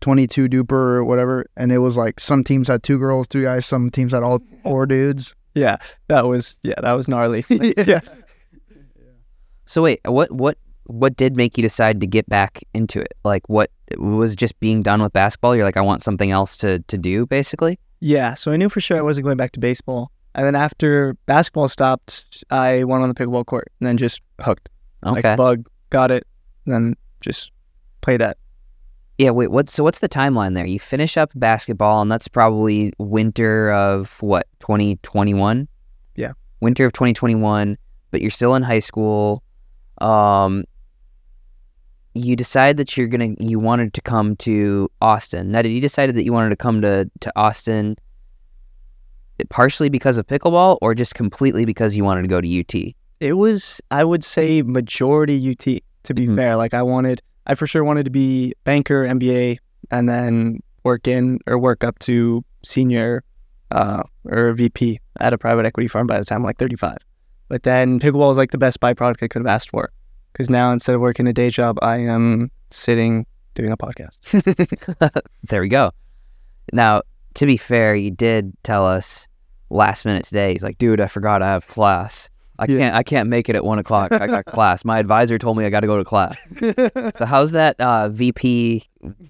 [0.00, 3.42] twenty two DUPR or whatever, and it was like some teams had two girls, two
[3.42, 5.34] guys, some teams had all four dudes.
[5.54, 5.76] Yeah,
[6.08, 7.44] that was yeah, that was gnarly.
[7.48, 8.00] yeah.
[9.66, 13.12] So wait, what what what did make you decide to get back into it?
[13.22, 15.54] Like, what was just being done with basketball?
[15.54, 17.78] You're like, I want something else to to do, basically.
[18.00, 20.12] Yeah, so I knew for sure I wasn't going back to baseball.
[20.34, 24.68] And then after basketball stopped, I went on the pickleball court and then just hooked.
[25.04, 25.30] Okay.
[25.30, 26.26] Like bug, got it,
[26.64, 27.50] and then just
[28.00, 28.36] played at.
[29.16, 30.64] Yeah, wait, what so what's the timeline there?
[30.64, 35.66] You finish up basketball and that's probably winter of what, 2021?
[36.14, 36.32] Yeah.
[36.60, 37.76] Winter of 2021,
[38.12, 39.42] but you're still in high school.
[40.00, 40.64] Um
[42.18, 45.52] you decide that you're to you wanted to come to Austin.
[45.52, 47.96] Now, did you decided that you wanted to come to to Austin
[49.50, 52.94] partially because of pickleball or just completely because you wanted to go to UT?
[53.20, 55.82] It was, I would say, majority UT.
[56.04, 56.36] To be Mhm.
[56.36, 59.58] fair, like I wanted, I for sure wanted to be banker, MBA,
[59.90, 63.22] and then work in or work up to senior
[63.70, 66.96] uh, or VP at a private equity firm by the time I'm like 35.
[67.48, 69.90] But then pickleball was like the best byproduct I could have asked for.
[70.38, 74.14] Because now instead of working a day job, I am sitting doing a podcast.
[75.48, 75.90] There we go.
[76.72, 77.02] Now,
[77.34, 79.26] to be fair, you did tell us
[79.68, 80.52] last minute today.
[80.52, 82.30] He's like, dude, I forgot I have class.
[82.60, 82.78] I Yeah.
[82.78, 82.94] can't.
[82.94, 84.12] I can't make it at one o'clock.
[84.12, 84.84] I got class.
[84.84, 86.36] My advisor told me I got to go to class.
[87.16, 88.84] so how's that uh, VP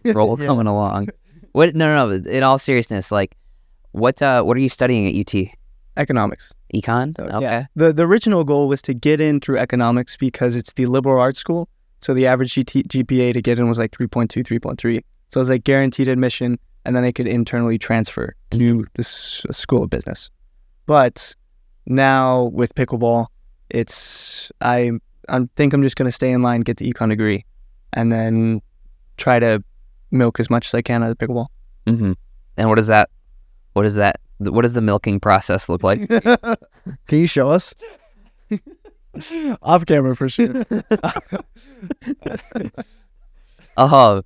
[0.04, 0.46] role Yeah.
[0.46, 1.08] coming along?
[1.52, 1.74] What?
[1.74, 2.30] No, no, no.
[2.30, 3.34] In all seriousness, like,
[3.92, 4.20] what?
[4.20, 5.48] Uh, what are you studying at UT?
[5.96, 6.52] Economics.
[6.74, 7.16] Econ.
[7.16, 7.40] So, Okay.
[7.40, 7.66] yeah.
[7.76, 11.38] The the original goal was to get in through economics because it's the liberal arts
[11.38, 11.68] school.
[12.00, 15.00] So the average GT, GPA to get in was like 3.2, 3.3.
[15.30, 19.82] So it was like guaranteed admission, and then I could internally transfer to the school
[19.82, 20.30] of business.
[20.86, 21.34] But
[21.86, 23.26] now with pickleball,
[23.70, 24.92] it's I
[25.28, 27.44] I think I'm just gonna stay in line, get the econ degree,
[27.92, 28.62] and then
[29.16, 29.62] try to
[30.10, 31.48] milk as much as I can out of pickleball.
[31.86, 32.12] Mm-hmm.
[32.56, 33.10] And what does that?
[33.74, 34.20] What is that?
[34.38, 36.08] What does the milking process look like?
[37.06, 37.74] Can you show us?
[39.62, 40.64] Off camera for sure.
[43.76, 44.22] Oh,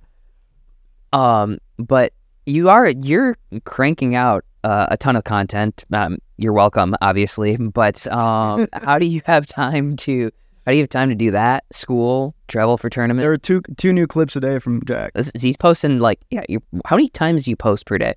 [1.13, 2.13] um, but
[2.45, 5.85] you are you're cranking out uh, a ton of content.
[5.93, 7.57] Um, you're welcome, obviously.
[7.57, 10.31] But um, how do you have time to?
[10.65, 11.65] How do you have time to do that?
[11.71, 13.21] School, travel for tournament.
[13.21, 15.13] There are two two new clips a day from Jack.
[15.39, 16.43] He's posting like yeah.
[16.85, 18.15] How many times do you post per day?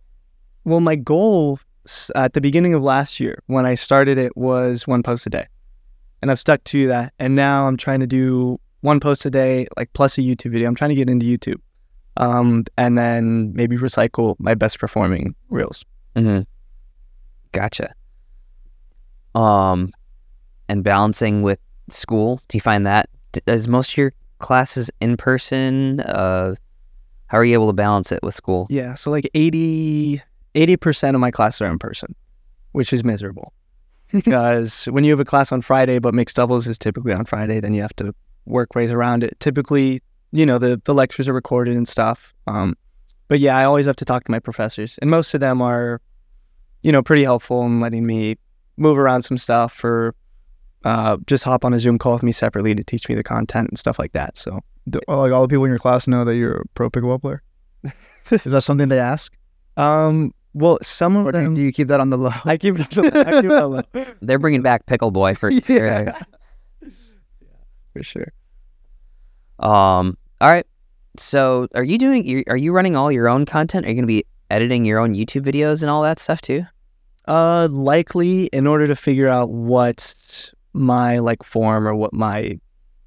[0.65, 1.61] Well, my goal
[2.15, 5.47] at the beginning of last year when I started it was one post a day.
[6.23, 7.13] And I've stuck to that.
[7.19, 10.69] And now I'm trying to do one post a day, like plus a YouTube video.
[10.69, 11.61] I'm trying to get into YouTube.
[12.17, 15.85] Um, and then maybe recycle my best performing reels.
[16.15, 16.43] Mm-hmm.
[17.53, 17.95] Gotcha.
[19.35, 19.93] Um,
[20.69, 21.59] and balancing with
[21.91, 22.41] school.
[22.49, 23.09] Do you find that
[23.47, 26.01] is most of your classes in person?
[26.01, 26.55] Uh,
[27.27, 28.67] how are you able to balance it with school?
[28.71, 28.95] Yeah.
[28.95, 30.23] So like 80,
[30.57, 32.15] 80% of my classes are in person,
[32.73, 33.53] which is miserable.
[34.13, 37.61] because when you have a class on Friday, but mixed doubles is typically on Friday,
[37.61, 38.15] then you have to
[38.47, 39.39] work ways around it.
[39.41, 40.01] Typically,
[40.33, 42.33] you know, the, the lectures are recorded and stuff.
[42.47, 42.77] Um,
[43.29, 46.01] but yeah, I always have to talk to my professors, and most of them are,
[46.83, 48.37] you know, pretty helpful in letting me
[48.77, 50.15] move around some stuff or
[50.85, 53.69] uh, just hop on a Zoom call with me separately to teach me the content
[53.69, 54.37] and stuff like that.
[54.37, 57.21] So Do, like all the people in your class know that you're a pro pickleball
[57.21, 57.43] player.
[58.31, 59.33] Is that something they ask,
[59.77, 62.31] Um, well, some of or them do you keep that on the low?
[62.45, 62.81] I keep it.
[62.99, 63.83] I keep it low,
[64.23, 66.19] They're bringing back Pickle Boy for Yeah.
[67.93, 68.33] for sure.
[69.59, 70.67] Um, All right.
[71.19, 72.45] So, are you doing?
[72.49, 73.87] Are you running all your own content?
[73.87, 76.65] Are you going to be editing your own YouTube videos and all that stuff too?
[77.27, 82.59] Uh, likely in order to figure out what my like form or what my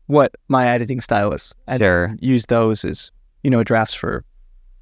[0.08, 1.54] what my editing style is.
[1.68, 2.16] I'd Sure.
[2.20, 3.12] use those as
[3.44, 4.24] you know drafts for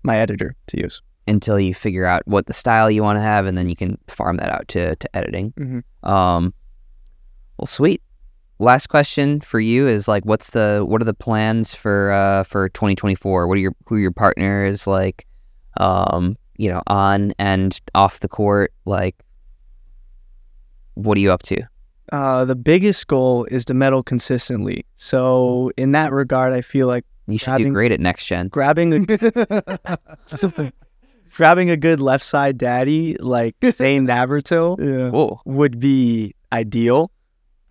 [0.03, 1.01] my editor to use.
[1.27, 3.97] Until you figure out what the style you want to have, and then you can
[4.07, 5.51] farm that out to to editing.
[5.59, 5.83] Mhm.
[6.09, 6.53] Um.
[7.57, 8.01] Well, sweet.
[8.59, 12.69] Last question for you is like, what's the what are the plans for uh for
[12.69, 13.47] 2024?
[13.47, 15.25] What are your who are your partners like?
[15.77, 19.15] Um, you know, on and off the court, like.
[20.95, 21.57] What are you up to?
[22.11, 24.83] Uh, the biggest goal is to medal consistently.
[24.95, 28.47] So in that regard, I feel like You should do great at next gen.
[28.47, 28.99] grabbing a
[31.35, 35.35] grabbing a good left side daddy like Zane Navratil Yeah.
[35.45, 37.11] Would be ideal.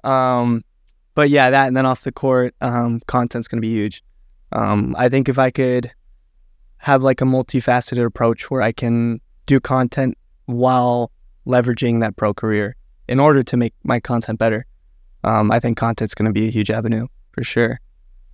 [0.04, 0.62] Um,
[1.14, 4.02] but yeah, that and then off the court, um, content's gonna be huge.
[4.52, 5.90] Um, I think if I could
[6.78, 10.16] have like a multifaceted approach where I can do content
[10.46, 11.10] while
[11.46, 12.76] leveraging that pro career
[13.08, 14.66] in order to make my content better,
[15.24, 17.80] um, I think content's gonna be a huge avenue for sure.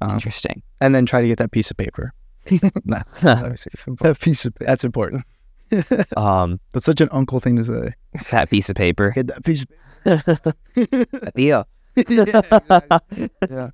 [0.01, 0.63] Um, Interesting.
[0.81, 2.13] and then try to get that piece of paper.
[2.85, 5.24] That piece of that's important.
[6.16, 7.94] um, that's such an uncle thing to say.
[8.31, 9.12] that piece of paper.
[9.12, 9.64] Get that piece.
[11.35, 11.64] Theo.
[13.50, 13.70] Yeah.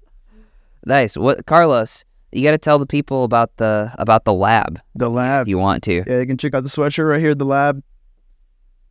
[0.85, 1.17] Nice.
[1.17, 2.05] What, Carlos?
[2.31, 5.43] You got to tell the people about the about the lab The lab.
[5.43, 6.05] if you want to.
[6.07, 7.83] Yeah, you can check out the sweatshirt right here the lab,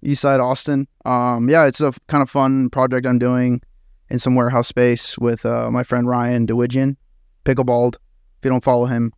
[0.03, 0.87] Eastside Austin.
[1.05, 3.61] Um, yeah, it's a kind of fun project I'm doing
[4.09, 6.95] in some warehouse space with uh, my friend Ryan DeWidgeon,
[7.45, 7.95] Pickleballed.
[7.95, 9.13] If you don't follow him,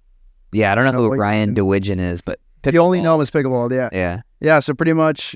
[0.52, 1.16] Yeah, I don't know who.
[1.16, 2.40] Ryan DeWidgeon is, but
[2.72, 3.04] you only pickleball.
[3.04, 3.72] know him as Pickleballed.
[3.72, 4.22] Yeah, Yeah.
[4.40, 4.60] yeah.
[4.60, 5.36] So pretty much,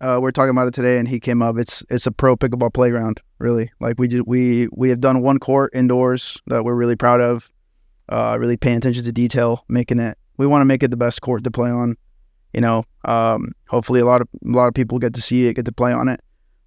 [0.00, 1.56] uh, we're talking about it today, and he came up.
[1.58, 3.70] It's it's a pro pickleball playground, really.
[3.80, 7.50] Like we do, we we have done one court indoors that we're really proud of.
[8.08, 10.16] Uh, really paying attention to detail, making it.
[10.38, 11.96] We want to make it the best court to play on.
[12.54, 15.54] You know, um, hopefully a lot of a lot of people get to see it,
[15.54, 16.20] get to play on it,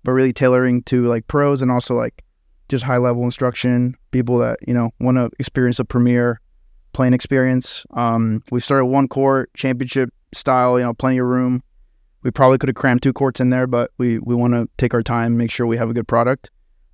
[0.03, 2.23] but really tailoring to like pros and also like
[2.69, 3.95] just high level instruction.
[4.11, 6.39] People that you know want to experience a premier
[6.93, 7.85] playing experience.
[7.91, 10.79] Um, we started one court championship style.
[10.79, 11.63] You know, plenty of room.
[12.23, 14.93] We probably could have crammed two courts in there, but we we want to take
[14.93, 16.49] our time, make sure we have a good product.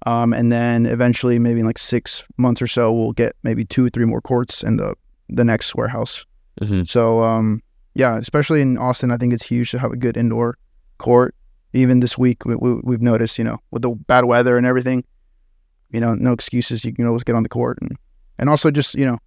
[0.05, 3.85] Um, and then eventually, maybe in like six months or so, we'll get maybe two,
[3.85, 4.95] or three more courts in the
[5.29, 6.25] the next warehouse.
[6.63, 7.61] hmm So um,
[7.93, 10.57] yeah, especially in Austin, I think it's huge to have a good indoor
[10.97, 11.35] court.
[11.73, 15.03] Even this week, we, we, we've noticed, you know, with the bad weather and everything,
[15.91, 16.85] you know, no excuses.
[16.85, 17.97] You can always get on the court and
[18.39, 19.17] and also just you know,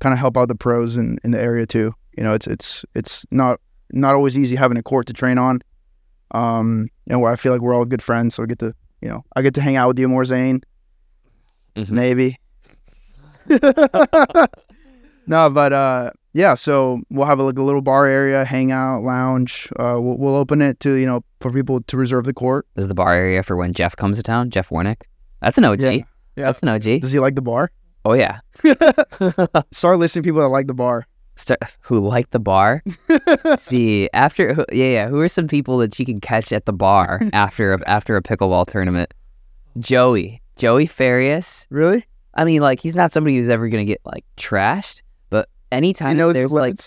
[0.00, 1.92] kind of help out the pros in, in the area too.
[2.16, 3.60] You know, it's it's it's not
[3.92, 5.60] not always easy having a court to train on.
[6.32, 9.08] Um, and where I feel like we're all good friends, so I get to you
[9.08, 10.60] know I get to hang out with you more, Zane.
[11.76, 11.90] Mhm.
[11.92, 12.38] Maybe.
[15.26, 16.54] no, but uh, yeah.
[16.54, 19.68] So we'll have a, like a little bar area, hangout, lounge.
[19.78, 22.66] Uh, we'll, we'll open it to you know for people to reserve the court.
[22.74, 24.50] This is the bar area for when Jeff comes to town.
[24.50, 25.02] Jeff Warnick.
[25.40, 25.80] That's an OG.
[25.80, 25.90] Yeah.
[25.90, 26.04] Yeah.
[26.36, 27.02] That's an OG.
[27.02, 27.70] Does he like the bar?
[28.06, 28.38] Oh yeah.
[29.72, 31.08] Start listing people that like the bar.
[31.34, 32.84] Start, who like the bar?
[33.58, 35.08] See, after who- yeah, yeah.
[35.08, 38.22] Who are some people that you can catch at the bar after a, after a
[38.22, 39.12] pickleball tournament?
[39.80, 41.66] Joey, Joey Farias.
[41.68, 42.06] Really?
[42.34, 46.52] I mean, like he's not somebody who's ever gonna get like trashed, but anytime there's
[46.52, 46.78] like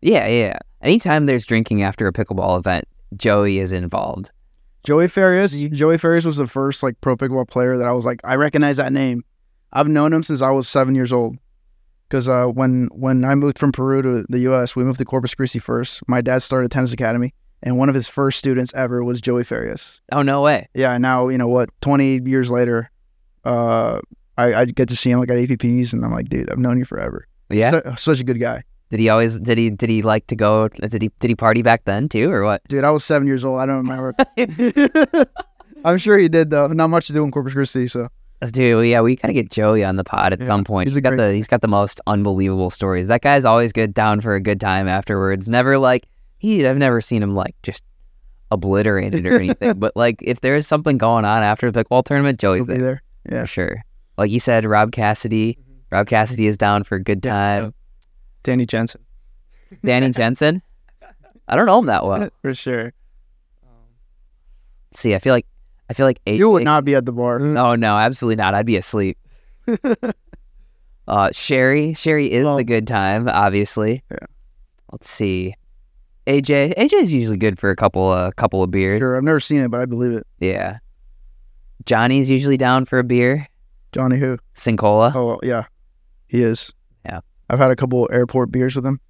[0.00, 0.58] yeah, yeah, yeah.
[0.80, 2.84] anytime there's drinking after a pickleball event,
[3.16, 4.30] Joey is involved.
[4.84, 5.52] Joey Farias.
[5.52, 8.76] Joey Farias was the first like pro pickleball player that I was like, I recognize
[8.76, 9.24] that name.
[9.72, 11.36] I've known him since I was seven years old.
[12.08, 15.34] Because uh, when when I moved from Peru to the U.S., we moved to Corpus
[15.34, 16.00] Christi first.
[16.08, 19.44] My dad started a tennis academy, and one of his first students ever was Joey
[19.44, 20.00] Farias.
[20.10, 20.68] Oh no way!
[20.72, 21.68] Yeah, now you know what?
[21.82, 22.90] Twenty years later,
[23.44, 24.00] uh,
[24.38, 26.78] I, I get to see him like at APPs, and I'm like, dude, I've known
[26.78, 27.26] you forever.
[27.50, 27.72] Yeah.
[27.72, 29.38] Su- such a good guy, Did he always?
[29.38, 29.68] Did he?
[29.68, 30.68] Did he like to go?
[30.68, 31.10] Did he?
[31.18, 32.62] Did he party back then too, or what?
[32.68, 32.84] dude.
[32.84, 33.60] I was seven years old.
[33.60, 34.14] I don't remember.
[35.84, 36.68] I'm sure he did though.
[36.68, 38.08] Not much to do in Corpus Christi, so
[38.52, 40.86] Dude, yeah, we gotta get Joey on the pod at Yeah, some point.
[40.88, 43.08] he's He's got the he's got the most unbelievable stories.
[43.08, 45.48] That guy's always good down for a good time afterwards.
[45.48, 46.06] Never like
[46.38, 46.64] he.
[46.66, 47.82] I've never seen him like just
[48.52, 49.72] obliterated or anything.
[49.78, 53.38] but like if there's something going on after the pickleball tournament, Joey's be there there.
[53.38, 53.40] Yeah.
[53.42, 53.84] for sure.
[54.16, 55.54] Like you said, Rob Cassidy.
[55.60, 55.72] Mm-hmm.
[55.96, 57.74] Rob Cassidy is down for a good time.
[58.44, 59.00] Danny Jensen
[59.84, 60.62] Danny Jensen.
[61.48, 62.28] I don't know him that well.
[62.42, 62.92] for sure.
[64.92, 65.46] See, I feel like
[65.90, 67.38] I feel like You would AJ not be at the bar.
[67.38, 68.54] No, no, absolutely not.
[68.54, 69.16] I'd be asleep.
[71.08, 74.02] uh, Sherry, Sherry is Well- the good time, obviously.
[74.10, 74.18] Yeah.
[74.92, 75.54] Let's see.
[76.26, 79.00] AJ, AJ is usually good for a couple, uh, couple of beers.
[79.00, 80.26] Sure, I've never seen it, but I believe it.
[80.40, 80.78] Yeah.
[81.86, 83.46] Johnny's usually down for a beer.
[83.92, 84.36] Johnny who?
[84.54, 85.14] Sincola.
[85.14, 85.64] Oh yeah,
[86.26, 86.74] he is.
[87.06, 87.20] Yeah.
[87.48, 89.00] I've had a couple airport beers with him.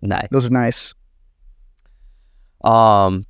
[0.00, 0.28] Nice.
[0.30, 0.94] Those are nice.
[2.62, 3.24] Um.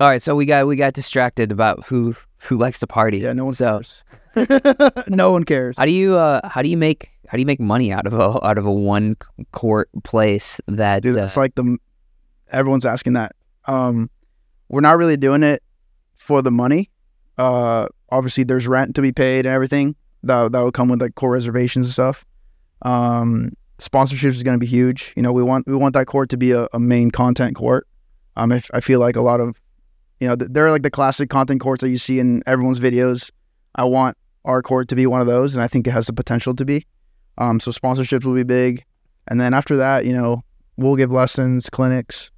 [0.00, 3.18] All right, so we got we got distracted about who who likes to party.
[3.18, 4.02] Yeah, no one So- cares.
[5.08, 5.76] no one cares.
[5.76, 8.14] How do you uh how do you make how do you make money out of
[8.14, 9.16] a out of a one
[9.52, 11.78] court place that Dude, uh, it's like the
[12.52, 13.32] everyone's asking that.
[13.66, 14.08] Um,
[14.68, 15.62] we're not really doing it
[16.16, 16.90] for the money.
[17.36, 19.96] Uh, obviously there's rent to be paid and everything.
[20.22, 22.24] That that would come with like core reservations and stuff.
[22.82, 25.12] Um, sponsorships is going to be huge.
[25.16, 27.86] You know, we want we want that court to be a, a main content court.
[28.36, 29.60] Um, if, I feel like a lot of,
[30.20, 33.30] you know, they're like the classic content courts that you see in everyone's videos.
[33.74, 36.12] I want our court to be one of those, and I think it has the
[36.12, 36.86] potential to be.
[37.36, 38.84] Um, so sponsorships will be big,
[39.28, 40.42] and then after that, you know,
[40.76, 42.30] we'll give lessons, clinics.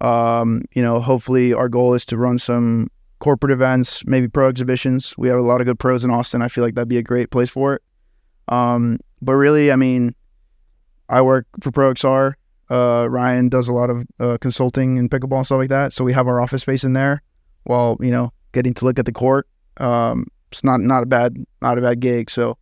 [0.00, 2.88] Um, you know, hopefully our goal is to run some
[3.18, 5.14] corporate events, maybe pro exhibitions.
[5.18, 6.42] We have a lot of good pros in Austin.
[6.42, 7.82] I feel like that'd be a great place for it.
[8.48, 10.14] Um, but really, I mean,
[11.08, 12.34] I work for ProXR.
[12.70, 15.92] Uh, Ryan does a lot of uh, consulting and pickleball and stuff like that.
[15.92, 17.20] So we have our office space in there
[17.64, 19.48] while, you know, getting to look at the court.
[19.78, 22.30] Um, it's not, not a bad, not a bad gig.
[22.30, 22.56] So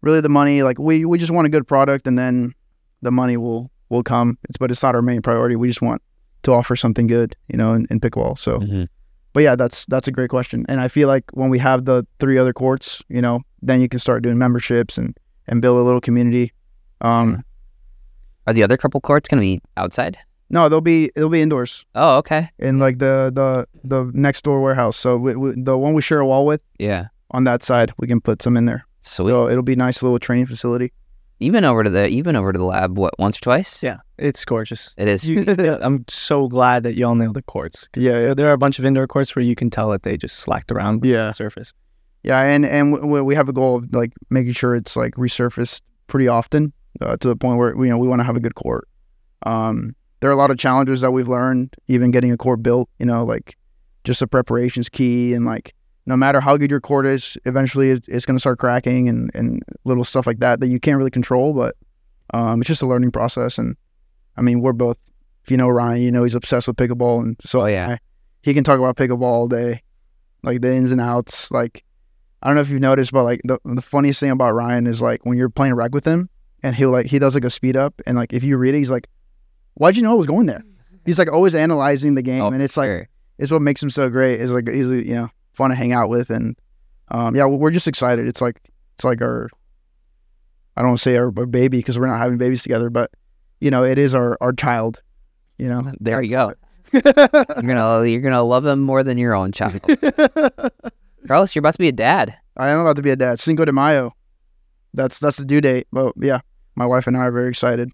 [0.00, 2.54] really the money, like we, we just want a good product and then
[3.02, 4.38] the money will, will come.
[4.48, 5.56] It's, but it's not our main priority.
[5.56, 6.00] We just want
[6.44, 8.38] to offer something good, you know, in, in pickleball.
[8.38, 8.88] So, Mhm.
[9.34, 10.64] but yeah, that's that's a great question.
[10.68, 13.88] And I feel like when we have the three other courts, you know, then you
[13.88, 15.16] can start doing memberships and
[15.48, 16.52] and build a little community.
[17.00, 17.42] Um,
[18.46, 20.16] are the other couple courts gonna be outside?
[20.50, 22.50] no, they'll be it'll be indoors Oh, okay.
[22.58, 24.96] in like the the the next door warehouse.
[24.96, 27.06] So we, we, the one we share a wall with Yeah.
[27.30, 28.86] on that side, we can put some in there.
[29.00, 29.30] Sweet.
[29.30, 30.92] So it'll be a nice little training facility.
[31.40, 33.82] You've been over to the you've been over to the lab what once or twice?
[33.82, 34.94] Yeah, it's gorgeous.
[34.96, 35.28] It is.
[35.28, 35.44] You,
[35.82, 37.88] I'm so glad that y'all nailed the courts.
[37.96, 40.16] Yeah, yeah, There are a bunch of indoor courts where you can tell that they
[40.16, 41.26] just slacked around Yeah.
[41.28, 41.72] the surface.
[42.22, 42.40] yeah.
[42.42, 46.28] And and we, we have a goal of like making sure it's like resurfaced pretty
[46.28, 48.88] often uh, to the point where you know we want to have a good court.
[49.46, 52.88] Um, there are a lot of challenges that we've learned, even getting a court built.
[52.98, 53.56] You know, like
[54.04, 55.74] just the preparation's key, and like
[56.06, 59.30] no matter how good your court is, eventually it, it's going to start cracking and
[59.34, 61.52] and little stuff like that that you can't really control.
[61.52, 61.74] But
[62.32, 63.76] um, it's just a learning process, and
[64.36, 64.98] I mean, we're both.
[65.42, 67.90] If you know Ryan, you know he's obsessed with pickleball, and so Oh, yeah.
[67.92, 67.98] I-
[68.42, 69.82] he can talk about pickleball all day,
[70.42, 71.50] like the ins and outs.
[71.50, 71.82] Like
[72.42, 75.00] I don't know if you've noticed, but like the the funniest thing about Ryan is
[75.00, 76.28] like when you're playing rec with him,
[76.64, 78.78] and he'll like he does like a speed up, and like if you read it,
[78.78, 79.06] he's like,
[79.74, 80.64] "Why'd you know I was going there?"
[81.06, 83.08] He's like always analyzing the game, Oh, and it's like sure.
[83.38, 84.40] it's what makes him so great.
[84.40, 86.56] Is like he's you know fun to hang out with, and
[87.08, 88.26] um, yeah, we're just excited.
[88.26, 88.60] It's like
[88.96, 89.48] it's like our
[90.76, 93.10] I don't want to say our, our baby because we're not having babies together, but
[93.60, 95.02] you know it is our our child.
[95.58, 96.54] You know, there you go.
[96.94, 99.80] You're gonna you're gonna love them more than your own child.
[101.28, 102.36] Carlos, you're about to be a dad.
[102.56, 103.40] I am about to be a dad.
[103.40, 104.14] Cinco de Mayo.
[104.92, 105.88] That's that's the due date.
[105.92, 106.40] But yeah,
[106.76, 107.90] my wife and I are very excited.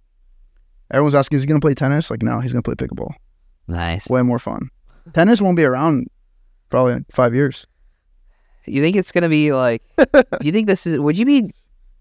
[0.90, 2.10] Everyone's asking, is he gonna play tennis?
[2.10, 3.14] Like, no, he's gonna play pickleball.
[3.68, 4.08] Nice.
[4.08, 4.70] Way more fun.
[5.12, 6.08] Tennis won't be around
[6.68, 7.66] probably in five years.
[8.66, 9.82] You think it's gonna be like?
[9.96, 10.98] do you think this is?
[10.98, 11.50] Would you be?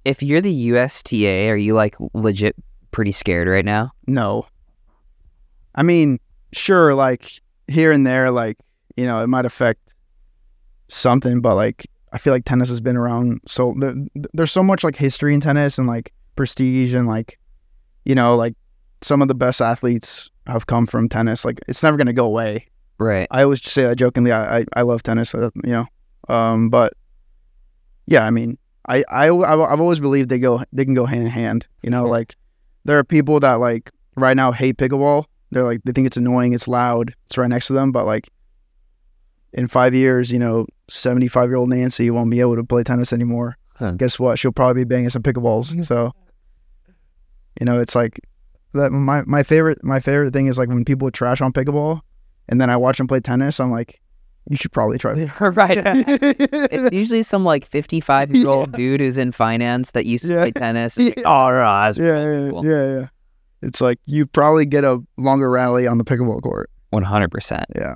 [0.06, 2.56] If you're the USTA, are you like legit
[2.92, 3.92] pretty scared right now?
[4.08, 4.48] No.
[5.76, 6.20] I mean,
[6.54, 8.58] sure, like here and there, like,
[8.96, 9.94] you know, it might affect
[10.88, 13.94] something, but like I feel like tennis has been around so there,
[14.34, 17.38] there's so much like history in tennis and like prestige and like
[18.06, 18.56] you know, like
[19.02, 21.44] some of the best athletes have come from tennis.
[21.44, 22.68] Like it's never gonna go away.
[22.98, 23.28] Right.
[23.30, 24.32] I always say that jokingly.
[24.32, 25.86] I I, I love tennis, uh, you know.
[26.34, 26.94] Um, but
[28.08, 31.30] yeah, I mean, I I I've always believed they go they can go hand in
[31.30, 31.68] hand.
[31.84, 32.10] You know, Sure.
[32.18, 32.36] like
[32.86, 35.26] there are people that like right now hate pickleball.
[35.52, 37.92] They're like they think it's annoying, it's loud, it's right next to them.
[37.92, 38.30] But like
[39.52, 42.84] in five years, you know, seventy five year old Nancy won't be able to play
[42.84, 43.58] tennis anymore.
[43.76, 43.92] Huh.
[43.92, 44.38] Guess what?
[44.40, 45.86] She'll probably be banging some pickleballs.
[45.86, 46.12] So
[47.60, 48.20] you know, it's like
[48.74, 48.92] that.
[48.92, 52.02] My my favorite my favorite thing is like when people trash on pickleball,
[52.48, 53.60] and then I watch them play tennis.
[53.60, 54.00] I'm like,
[54.50, 55.14] you should probably try.
[55.40, 55.80] right.
[56.72, 60.42] It's usually some like 55 year old dude who's in finance that used to Yeah.
[60.42, 60.98] play tennis.
[60.98, 61.06] Yeah.
[61.18, 62.66] Like, oh, no, that's yeah, yeah, cool.
[62.66, 63.08] yeah, yeah.
[63.62, 66.70] It's like you probably get a longer rally on the pickleball court.
[66.94, 67.64] 100%.
[67.76, 67.96] Yeah.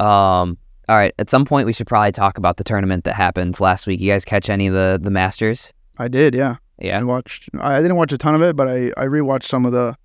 [0.00, 0.56] Um,
[0.88, 1.12] all right.
[1.18, 4.00] At some point, we should probably talk about the tournament that happened last week.
[4.00, 5.72] You guys catch any of the the Masters?
[5.98, 6.56] I did, yeah.
[6.80, 7.02] I Yeah.
[7.02, 7.48] watched.
[7.60, 9.96] I I didn't watch a ton of it, but I I rewatched some of the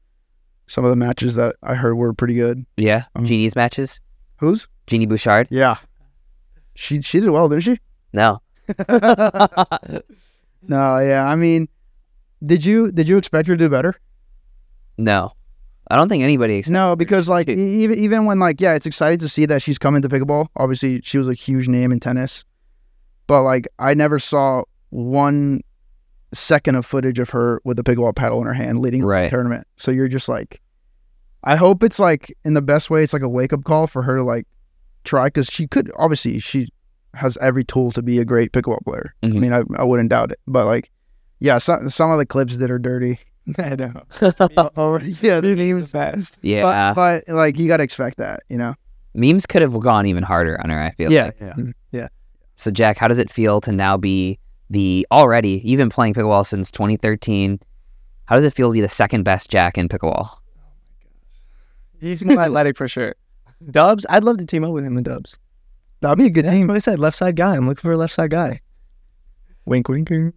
[0.68, 2.66] some of the matches that I heard were pretty good.
[2.78, 3.06] Yeah.
[3.16, 4.00] Um, Genie's matches.
[4.38, 4.68] Who's?
[4.88, 5.48] Genie Bouchard.
[5.50, 5.76] Yeah.
[6.76, 7.80] She she did well, didn't she?
[8.14, 8.42] No.
[10.68, 11.26] No, yeah.
[11.26, 11.70] I mean,
[12.46, 13.96] did you did you expect her to do better?
[14.98, 15.32] no.
[15.92, 16.62] I don't think anybody.
[16.68, 20.04] No, because like even even when like yeah, it's exciting to see that she's coming
[20.04, 20.48] to pickleball.
[20.56, 22.44] Obviously, she was a huge name in tennis,
[23.26, 24.62] but like I never saw
[24.92, 25.62] one
[26.34, 29.24] second of footage of her with the pickleball paddle in her hand leading Right.
[29.24, 29.66] the tournament.
[29.78, 30.62] So you're just like,
[31.44, 33.04] I hope it's like in the best way.
[33.04, 34.46] It's like a wake up call for her to like
[35.06, 36.68] try because she could obviously she
[37.16, 39.16] has every tool to be a great pickleball player.
[39.24, 39.36] Mhm.
[39.36, 40.40] I mean, I, I wouldn't doubt it.
[40.48, 40.92] But like,
[41.40, 43.20] yeah, some some of the clips that are dirty.
[43.58, 44.04] I know.
[45.22, 46.38] Yeah, Dude, he was fast.
[46.42, 46.94] yeah.
[46.94, 48.76] but, but like you got to expect that, you know.
[49.16, 51.36] Memes could have gone even harder on her, I feel like.
[51.42, 52.08] Yeah, yeah.
[52.56, 54.38] So, Jack, how does it feel to now be
[54.70, 57.60] the already, you've been playing pickleball since 2013.
[58.26, 60.30] How does it feel to be the second best Jack in pickleball?
[60.30, 60.40] Oh
[62.00, 63.16] He's more athletic for sure.
[63.72, 65.38] Dubs, I'd love to team up with him in Dubs.
[66.02, 66.68] That'd be a good That's team.
[66.68, 67.00] what I said.
[67.00, 67.56] Left side guy.
[67.56, 68.62] I'm looking for a left side guy.
[69.66, 70.10] Wink, wink.
[70.10, 70.34] wink.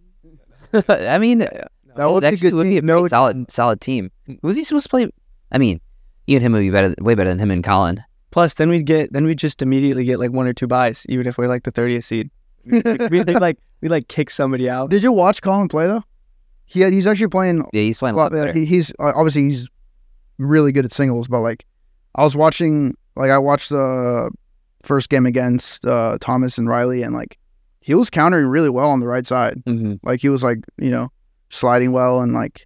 [0.89, 2.85] I mean, That would be a good would be a team.
[2.87, 4.11] No, solid, solid team.
[4.41, 5.09] Who's he supposed to play?
[5.51, 5.79] I mean,
[6.27, 8.03] you and him would be better, way better than him and Colin.
[8.31, 11.27] Plus, then we'd get, then we'd just immediately get like one or two buys, even
[11.27, 12.31] if we're like the 30th seed.
[13.09, 14.89] We'd like, we like kick somebody out.
[14.89, 16.03] Did you watch Colin play though?
[16.65, 17.65] He had, he's actually playing.
[17.73, 18.53] Yeah, he's playing a lot better.
[18.53, 19.69] he, he's uh, obviously he's
[20.39, 21.65] really good at singles, but like
[22.15, 24.31] I was watching, like I watched the
[24.83, 27.37] first game against uh, Thomas and Riley, and like
[27.81, 29.61] he was countering really well on the right side.
[29.65, 31.11] hmm Like he was like you know
[31.49, 32.65] sliding well, and like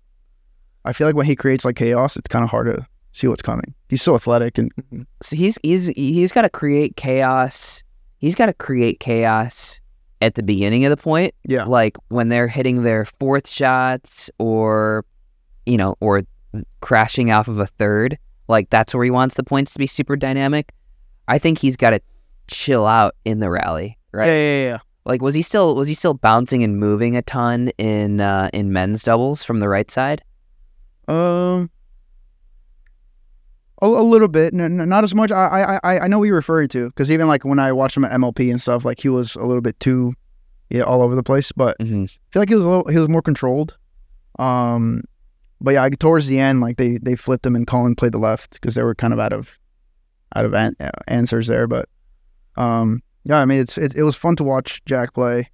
[0.85, 3.41] I feel like when he creates like chaos, it's kind of hard to see what's
[3.41, 3.73] coming.
[3.89, 4.71] He's so athletic, and
[5.23, 7.83] So he's he's he's got to create chaos.
[8.19, 9.81] He's got to create chaos
[10.21, 15.05] at the beginning of the point, yeah, like when they're hitting their fourth shots, or
[15.65, 16.23] you know, or
[16.81, 18.17] crashing off of a third.
[18.47, 20.73] Like that's where he wants the points to be super dynamic.
[21.27, 21.99] I think he's got to
[22.47, 24.27] chill out in the rally, right?
[24.27, 24.77] yeah, yeah, yeah.
[25.05, 28.73] Like was he still was he still bouncing and moving a ton in uh, in
[28.73, 30.21] men's doubles from the right side?
[31.07, 31.69] Um,
[33.81, 35.31] a, a little bit, n- n- not as much.
[35.31, 38.05] I I I know what you're referring to because even like when I watched him
[38.05, 40.13] at MLP and stuff, like he was a little bit too,
[40.69, 41.51] yeah, all over the place.
[41.51, 43.77] But hmm I feel like he was a little, he was more controlled.
[44.39, 45.03] Um,
[45.61, 48.53] but yeah, towards the end, like they they flipped him and Colin played the left
[48.53, 49.57] because they were kind of out of
[50.35, 51.67] out of an- uh, answers there.
[51.67, 51.87] But
[52.55, 55.49] um, yeah, I mean it's it, it was fun to watch Jack play.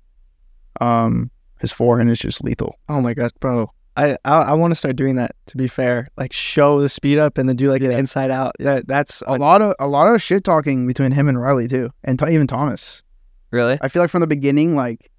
[0.82, 2.78] Um, his forehand is just lethal.
[2.90, 3.72] Oh my gosh, bro.
[3.96, 5.36] I I, I want to start doing that.
[5.48, 8.54] To be fair, like show the speed up and then do like an inside out.
[8.60, 11.90] Yeah, that's A lot of a lot of shit talking between him and Riley too,
[12.04, 13.04] and t- even Thomas.
[13.52, 13.78] Really?
[13.82, 15.12] I feel like from the beginning, like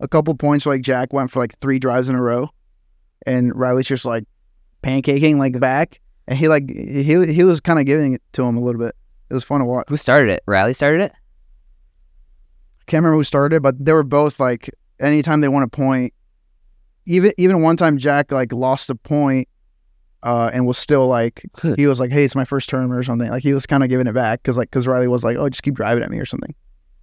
[0.00, 2.50] a couple points, like Jack went for like three drives in a row,
[3.26, 4.24] and Riley's just like
[4.82, 8.56] pancaking like back, and he like he he was kind of giving it to him
[8.56, 8.94] a little bit.
[9.30, 9.86] It was fun to watch.
[9.88, 10.42] Who started it?
[10.46, 11.12] Riley started it.
[12.86, 14.68] Can't remember who started, it, but they were both like
[14.98, 16.12] anytime they want a point,
[17.10, 19.48] even even one time Jack like lost a point,
[20.22, 21.42] uh, and was still like
[21.76, 23.28] he was like, hey, it's my first tournament or something.
[23.30, 25.48] Like he was kind of giving it back because like because Riley was like, oh,
[25.48, 26.54] just keep driving at me or something.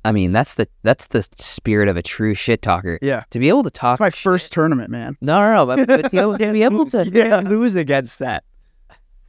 [0.05, 2.97] I mean, that's the that's the spirit of a true shit talker.
[3.01, 3.23] Yeah.
[3.31, 3.95] To be able to talk.
[3.95, 5.17] It's my shit- first tournament, man.
[5.19, 5.65] No, no, no.
[5.65, 7.37] But, but to, be able, to be able to, Yeah.
[7.41, 8.43] lose against that.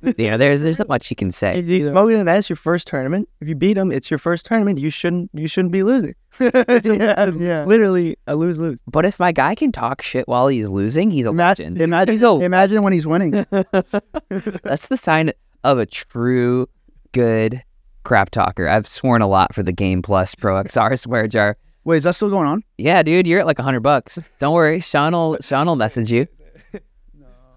[0.02, 1.58] You know, there's there's not much you can say.
[1.58, 3.28] If you smoke it, that's your first tournament.
[3.40, 4.78] If you beat them, it's your first tournament.
[4.78, 6.14] You shouldn't you shouldn't be losing.
[6.38, 6.54] yeah,
[7.36, 7.64] yeah.
[7.64, 8.78] Literally a lose lose.
[8.86, 11.80] But if my guy can talk shit while he's losing, he's a Imagine, legend.
[11.80, 13.32] imagine, He's a imagine when he's winning.
[13.32, 15.32] That's the sign
[15.64, 16.68] of a true
[17.12, 17.62] good
[18.04, 18.68] crap talker.
[18.68, 21.56] I've sworn a lot for the Game Plus Pro XR swear jar.
[21.84, 22.62] Wait, is that still going on?
[22.76, 24.18] Yeah, dude, you're at like a hundred bucks.
[24.38, 26.26] Don't worry, Sean will Sean will message you.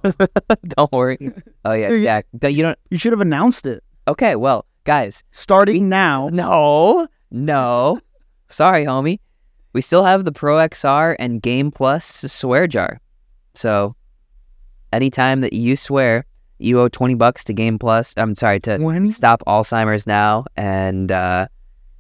[0.68, 1.18] don't worry.
[1.66, 2.48] Oh yeah, yeah.
[2.48, 2.80] You don't.
[2.90, 3.84] You should have announced it.
[4.08, 6.28] Okay, well, guys, Starting now.
[6.32, 8.00] no, no.
[8.48, 9.20] Sorry, homie.
[9.74, 13.00] We still have the Pro XR and Game Plus swear jar.
[13.54, 13.96] So,
[14.92, 16.26] anytime that you swear,
[16.60, 18.14] you owe twenty bucks to Game Plus.
[18.18, 21.48] I'm sorry to When stop Alzheimer's now and uh,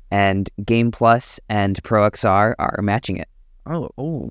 [0.09, 3.29] and Game Plus and Pro XR are matching it.
[3.65, 4.29] oh oh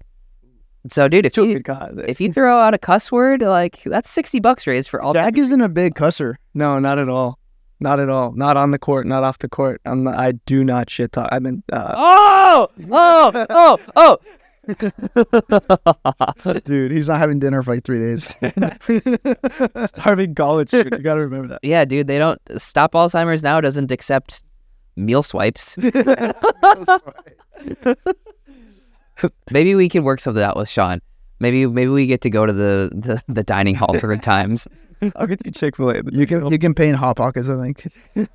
[0.88, 1.60] So, dude, if you
[2.08, 5.12] if you throw out a cuss word, like that's sixty bucks raised for all.
[5.12, 6.34] Jack isn't a big cusser.
[6.54, 7.38] no, not at all.
[7.82, 8.32] Not at all.
[8.32, 9.06] Not on the court.
[9.06, 9.80] Not off the court.
[9.86, 11.28] I'm not, I do not shit talk.
[11.32, 14.18] I've been uh, Oh, oh, oh, oh.
[16.64, 18.32] Dude, he's not having dinner for like three days.
[19.86, 20.70] starving college.
[20.70, 20.92] Dude.
[20.92, 21.60] You gotta remember that.
[21.62, 23.60] yeah, dude, they don't stop Alzheimer's now.
[23.62, 24.44] Doesn't accept
[24.96, 25.76] meal swipes.
[29.50, 31.00] Maybe we can work something out with Sean.
[31.40, 34.68] Maybe maybe we get to go to the the, the dining hall for times.
[35.16, 36.02] I'll get you Chick Fil A.
[36.12, 37.86] you can you can pay in hot pockets, I think.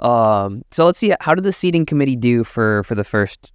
[0.00, 1.12] Um, so let's see.
[1.20, 3.52] How did the seating committee do for for the first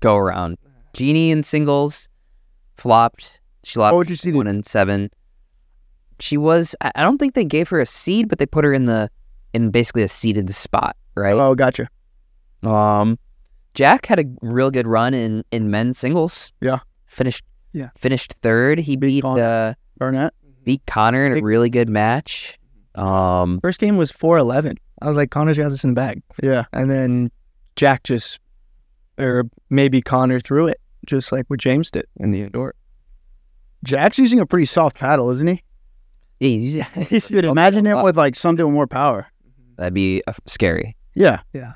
[0.00, 0.56] go around?
[0.94, 2.08] Genie in singles
[2.78, 3.40] flopped.
[3.62, 4.32] She lost What would you see?
[4.32, 5.10] one and seven.
[6.18, 6.74] She was.
[6.80, 9.10] I I don't think they gave her a seed, but they put her in the
[9.52, 11.34] in basically a seated spot, right?
[11.34, 11.88] Oh, gotcha.
[12.62, 13.18] Um,
[13.76, 16.52] Jack had a real good run in in men's singles.
[16.60, 16.78] Yeah.
[17.06, 17.90] finished Yeah.
[17.96, 18.78] Finished third.
[18.80, 19.42] He beat Connor.
[19.42, 20.34] uh, Garnett.
[20.64, 22.58] beat Connor in a really good match.
[22.94, 24.78] Um, First game was 4-11.
[25.02, 26.22] I was like, Connor's got this in the bag.
[26.42, 26.64] Yeah.
[26.72, 27.30] And then
[27.76, 28.40] Jack just,
[29.18, 32.74] or maybe Connor threw it, just like what James did in the indoor.
[33.84, 35.62] Jack's using a pretty soft paddle, isn't he?
[36.40, 39.26] yeah, he's- he's- Dude, imagine him with like something with more power.
[39.76, 40.96] that'd be uh, scary.
[41.14, 41.40] Yeah.
[41.52, 41.74] Yeah.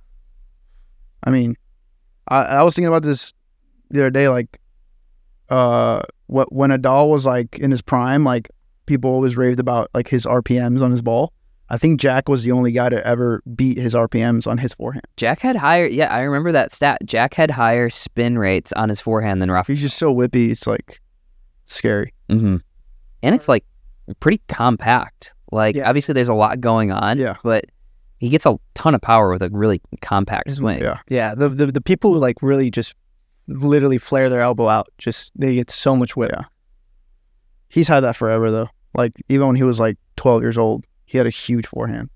[1.25, 1.57] I mean,
[2.31, 3.33] I, I was thinking about this
[3.91, 4.29] the other day.
[4.29, 4.61] Like,
[5.49, 8.49] uh, what when Nadal was like in his prime, like
[8.87, 11.33] people always raved about like his RPMs on his ball.
[11.73, 15.07] I think Jack was the only guy to ever beat his RPMs on his forehand.
[15.17, 15.87] Jack had higher.
[15.87, 16.99] Yeah, I remember that stat.
[17.05, 19.73] Jack had higher spin rates on his forehand than Rafa.
[19.73, 20.51] He's just so whippy.
[20.51, 21.01] It's like
[21.67, 22.13] scary.
[22.29, 22.57] Mm-hmm.
[23.23, 23.65] And it's like
[24.19, 25.33] pretty compact.
[25.53, 25.89] Like Yeah.
[25.89, 27.19] obviously there's a lot going on.
[27.19, 27.37] Yeah.
[27.45, 27.67] But
[28.21, 30.57] he gets a ton of power with a really compact mm-hmm.
[30.57, 30.81] swing.
[30.83, 30.99] Yeah.
[31.09, 32.95] Yeah, the, the the people who like really just
[33.49, 36.31] literally flare their elbow out, just they get so much whip.
[36.33, 36.45] Yeah.
[37.69, 38.69] He's had that forever though.
[38.95, 42.11] Like even when he was like 12 years old, he had a huge forehand.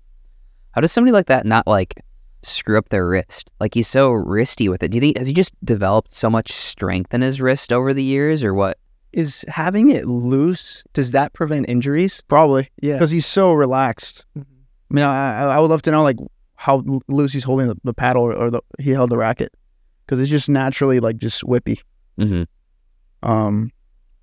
[0.71, 1.95] How does somebody like that not like
[2.43, 3.49] screw up their wrist?
[3.59, 4.91] Like he's so wristy with it.
[4.91, 8.03] Do you think has he just developed so much strength in his wrist over the
[8.03, 8.77] years, or what?
[9.11, 12.21] Is having it loose does that prevent injuries?
[12.27, 12.93] Probably Yeah.
[12.93, 14.25] because he's so relaxed.
[14.37, 14.54] Mm-hmm.
[14.91, 16.17] I mean, I, I I would love to know like
[16.55, 19.53] how Lucy's holding the, the paddle or, or the he held the racket
[20.05, 21.81] because it's just naturally like just whippy.
[22.19, 22.43] Mm-hmm.
[23.29, 23.71] Um,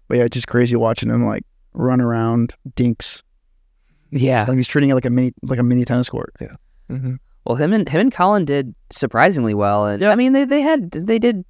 [0.08, 1.44] but yeah, it's just crazy watching him like
[1.74, 3.22] run around dinks
[4.10, 4.44] Yeah.
[4.46, 6.34] like he's treating it like a mini like a mini tennis court.
[6.90, 7.14] Mm-hmm.
[7.44, 10.10] Well, him and him and Colin did surprisingly well, and Yeah.
[10.10, 11.44] I mean they they had they did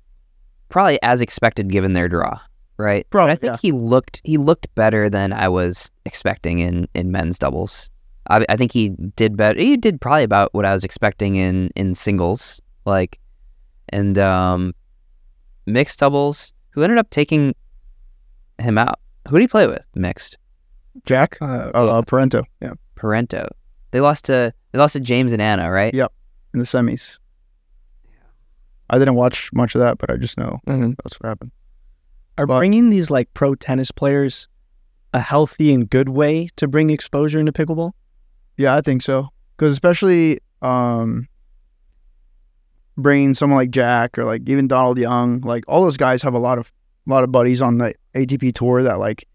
[0.69, 2.41] probably as expected given their draw,
[2.79, 3.07] right?
[3.11, 3.57] But I think yeah.
[3.61, 7.91] he looked he looked better than I was expecting in in men's doubles.
[8.31, 9.59] I, I think he did better.
[9.59, 13.18] He did probably about what I was expecting in in singles, like,
[13.89, 14.75] and um,
[15.66, 16.53] mixed doubles.
[16.70, 17.55] Who ended up taking
[18.59, 18.99] him out?
[19.29, 19.85] Who did he play with?
[19.95, 20.37] Mixed
[21.05, 22.73] Jack, Uh, oh, uh, Parenteau Yeah.
[22.97, 23.47] Parenteau.
[23.91, 25.93] They lost to they lost to James and Anna, right?
[25.95, 26.07] Yeah.
[26.55, 27.18] in the semis.
[28.91, 30.95] I didn't watch much of that, but I just know mhm.
[31.03, 31.51] that's what happened.
[32.39, 34.49] Are But- bringing these like pro tennis players
[35.14, 37.93] a healthy and good way to bring exposure into pickleball?
[38.57, 39.29] Yeah, I think so.
[39.57, 41.29] Because especially um,
[42.97, 46.39] bringing someone like Jack or like even Donald Young, like all those guys have a
[46.39, 46.73] lot of
[47.07, 49.27] a lot of buddies on the ATP tour that like.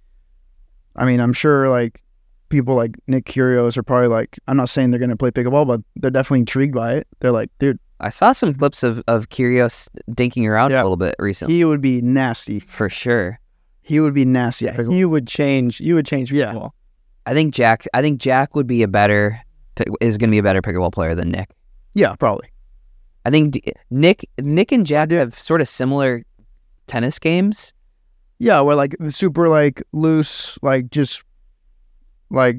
[0.95, 2.01] I mean, I'm sure like
[2.49, 4.38] people like Nick Kyrgios are probably like.
[4.47, 7.07] I'm not saying they're gonna play pickleball, but they're definitely intrigued by it.
[7.20, 10.82] They're like, dude, I saw some clips of of Kyrgios dinking around Yeah.
[10.82, 12.59] a little bit recently, he would be nasty.
[12.61, 13.39] for sure.
[13.82, 14.68] He would be nasty.
[14.68, 14.97] at Yeah, pickleball.
[14.97, 15.80] you would change.
[15.80, 16.68] You would change Yeah.
[17.28, 17.86] I think Jack.
[17.93, 19.39] I think Jack would be a better
[19.75, 21.49] pick- is going to be a better pickleball player than Nick.
[21.93, 22.49] yeah, probably.
[23.25, 26.23] I think D- Nick Nick and Jack do have sort of similar
[26.88, 27.73] tennis games.
[28.39, 31.23] Yeah, we're like super like loose, like just
[32.30, 32.57] like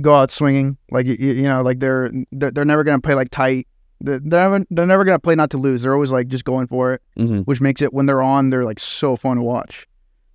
[0.00, 3.30] go out swinging, like you, you know, like they're they're, they're never gonna play like
[3.30, 3.66] tight.
[4.00, 5.82] They're, they're never they're never gonna play not to lose.
[5.82, 7.40] They're always like just going for it, Mm-hmm.
[7.40, 9.86] which makes it when they're on, they're like so fun to watch.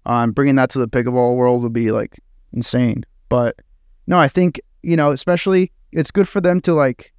[0.05, 2.19] Um, bringing that to the pickleball world would be like
[2.53, 3.05] insane.
[3.29, 3.55] But
[4.11, 7.11] no, I think you know, especially it's good for them to like.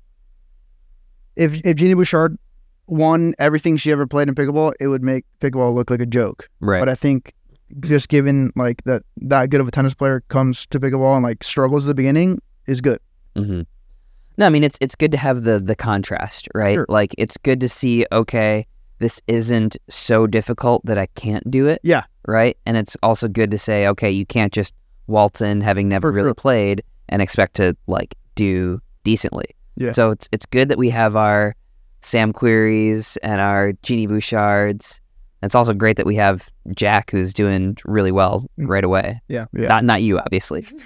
[1.35, 2.39] If if Genie Bouchard
[2.87, 6.49] won everything she ever played in pickleball, it would make pickleball look like a joke.
[6.61, 6.79] Right.
[6.79, 7.35] But I think
[7.81, 11.43] just given like that that good of a tennis player comes to pickleball and like
[11.43, 13.01] struggles at the beginning is good.
[13.35, 13.63] Mm-hmm.
[14.37, 16.75] No, I mean it's it's good to have the the contrast, right?
[16.75, 16.87] Sure.
[16.91, 18.05] Like it's good to see.
[18.13, 18.67] Okay,
[18.99, 21.81] this isn't so difficult that I can't do it.
[21.83, 22.05] Yeah.
[22.29, 22.59] Right.
[22.67, 24.75] And it's also good to say, okay, you can't just
[25.07, 26.35] waltz in having never For really sure.
[26.35, 29.47] played and expect to like do decently.
[29.77, 29.93] Yeah.
[29.93, 31.55] So it's it's good that we have our
[32.03, 35.01] Sam Querreys and our Genie Bouchards.
[35.43, 38.69] It's also great that we have Jack, who's doing really well mm.
[38.69, 39.21] right away.
[39.29, 39.47] Yeah.
[39.53, 39.69] Yeah.
[39.69, 40.67] Not not you, obviously.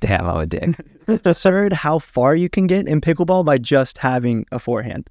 [0.00, 0.70] Damn, I'm a dick.
[1.08, 5.08] absurd how far you can get in pickleball by just having a forehand.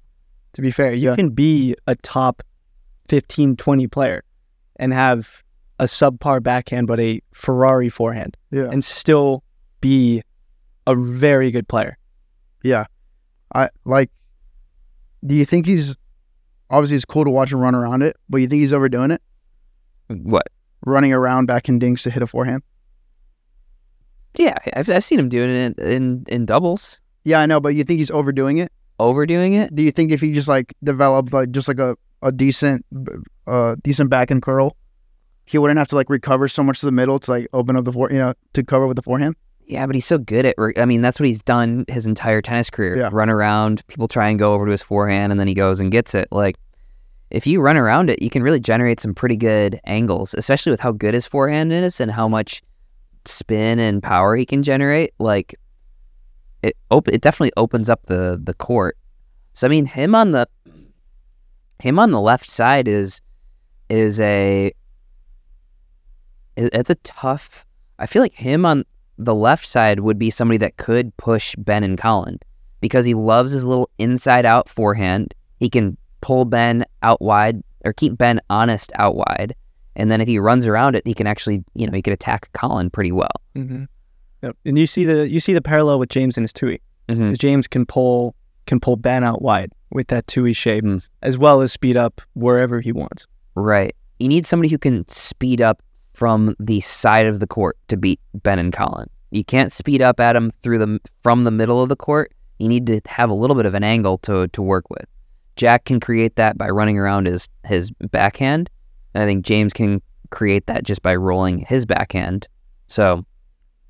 [0.52, 1.16] To be fair, you Yeah.
[1.16, 2.42] can be a top
[3.08, 4.22] 15, 20 player
[4.76, 5.42] and have
[5.78, 8.64] a subpar backhand but a Ferrari forehand yeah.
[8.70, 9.42] and still
[9.80, 10.22] be
[10.86, 11.98] a very good player.
[12.62, 12.86] Yeah.
[13.54, 14.10] I like
[15.26, 15.94] do you think he's
[16.70, 19.22] obviously it's cool to watch him run around it, but you think he's overdoing it?
[20.08, 20.48] What?
[20.84, 22.62] Running around back in dinks to hit a forehand?
[24.36, 27.74] Yeah, I've, I've seen him doing it in, in in doubles, Yeah, I know, but
[27.74, 28.70] you think he's overdoing it?
[28.98, 29.74] overdoing it.
[29.74, 32.84] Do you think if he just like developed like just like a, a decent
[33.46, 34.76] uh decent back and curl,
[35.44, 37.84] he wouldn't have to like recover so much to the middle to like open up
[37.84, 39.36] the fore you know, to cover with the forehand?
[39.66, 40.54] Yeah, but he's so good at.
[40.58, 42.98] re- I mean, that's what he's done his entire tennis career.
[42.98, 43.08] Yeah.
[43.12, 45.90] Run around, people try and go over to his forehand, and then he goes and
[45.90, 46.28] gets it.
[46.30, 46.56] Like,
[47.30, 50.80] if you run around it, you can really generate some pretty good angles, especially with
[50.80, 52.62] how good his forehand is and how much
[53.24, 55.14] spin and power he can generate.
[55.18, 55.54] Like
[56.62, 58.96] it, op- it definitely opens up the the court.
[59.54, 60.46] So I mean, him on the
[61.80, 63.20] him on the left side is
[63.88, 64.72] is a
[66.56, 67.64] it's a tough.
[67.98, 68.84] I feel like him on
[69.18, 72.38] the left side would be somebody that could push Ben and Colin
[72.80, 75.34] because he loves his little inside out forehand.
[75.58, 79.54] He can pull Ben out wide or keep Ben honest out wide.
[79.96, 82.50] And then if he runs around it, he can actually, you know, he could attack
[82.52, 83.30] Colin pretty well.
[83.54, 83.84] Mm-hmm.
[84.42, 84.56] Yep.
[84.64, 86.80] And you see the you see the parallel with James and his Tui.
[87.08, 87.34] Mm-hmm.
[87.34, 88.34] James can pull
[88.66, 91.06] can pull Ben out wide with that Tui shape, Mm.
[91.22, 93.26] as well as speed up wherever he wants.
[93.54, 93.94] Right.
[94.18, 95.82] You need somebody who can speed up
[96.14, 99.10] from the side of the court to beat Ben and Colin.
[99.30, 102.32] You can't speed up at him through the from the middle of the court.
[102.58, 105.06] You need to have a little bit of an angle to to work with.
[105.56, 108.70] Jack can create that by running around his his backhand.
[109.12, 110.00] And I think James can
[110.30, 112.48] create that just by rolling his backhand.
[112.86, 113.24] So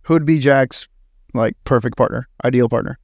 [0.03, 0.89] Who would be Jack's
[1.35, 2.99] like perfect partner, ideal partner?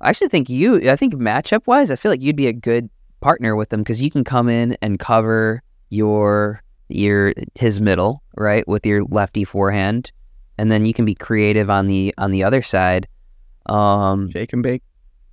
[0.00, 0.90] I actually think you.
[0.90, 2.90] I think matchup wise, I feel like you'd be a good
[3.20, 8.66] partner with him because you can come in and cover your your his middle right
[8.68, 10.12] with your lefty forehand,
[10.58, 13.08] and then you can be creative on the on the other side.
[13.66, 14.82] Um, Shake and bake.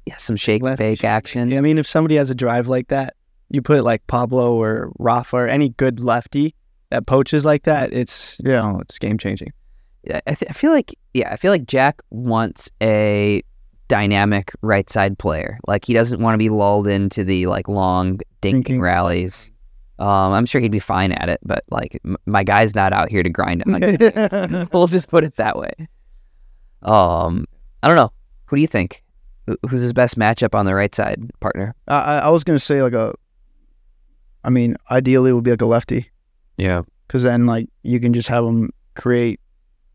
[0.05, 1.49] yeah, some shake Lefty, bake shake, action.
[1.51, 3.13] Yeah, I mean, if somebody has a drive like that,
[3.49, 6.55] you put like Pablo or Rafa or any good lefty
[6.89, 8.73] that poaches like that, it's Yeah.
[8.73, 9.51] yeah, it's game changing.
[10.03, 13.41] Yeah, I, th- I feel like yeah, I feel like Jack wants a
[13.87, 15.59] dynamic right side player.
[15.67, 18.81] Like he doesn't want to be lulled into the like long dinking Dinking.
[18.81, 19.51] rallies.
[20.03, 23.09] Um, I'm sure he'd be fine at it, but like m- my guy's not out
[23.09, 24.67] here to grind on.
[24.73, 25.71] we'll just put it that way.
[26.81, 27.45] Um,
[27.81, 28.11] I don't know.
[28.47, 29.03] Who do you think?
[29.69, 31.75] Who's his best matchup on the right side, partner?
[31.87, 33.13] I, I I was gonna say like a.
[34.43, 36.09] I mean, ideally it would be like a lefty,
[36.57, 36.81] Yeah.
[37.07, 39.39] because then like you can just have them create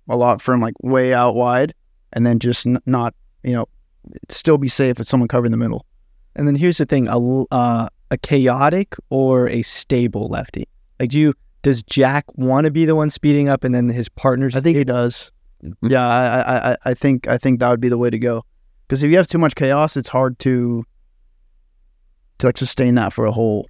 [0.09, 1.74] a lot from like way out wide,
[2.14, 3.66] and then just n- not you know
[4.30, 5.84] still be safe if someone covering the middle.
[6.36, 10.66] And then here's the thing: a l- uh, a chaotic or a stable lefty.
[11.00, 14.09] Like, do you does Jack want to be the one speeding up, and then his
[14.09, 14.54] partners?
[14.56, 15.30] I think he does.
[15.82, 18.44] Yeah, I, I, I, think I think that would be the way to go.
[18.86, 20.84] Because if you have too much chaos, it's hard to
[22.38, 23.68] to like sustain that for a whole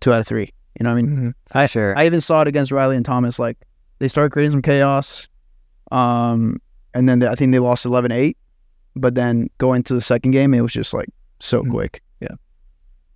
[0.00, 0.50] two out of three.
[0.78, 1.16] You know what I mean?
[1.16, 1.34] Mhm.
[1.52, 1.96] I- sure.
[1.98, 3.38] I even saw it against Riley and Thomas.
[3.38, 3.58] Like
[3.98, 5.28] they started creating some chaos,
[5.92, 6.56] um,
[6.94, 8.36] and then they, I think they lost 11-8.
[8.96, 11.08] But then going to the second game, it was just like
[11.38, 11.70] so Mhm.
[11.70, 12.02] quick.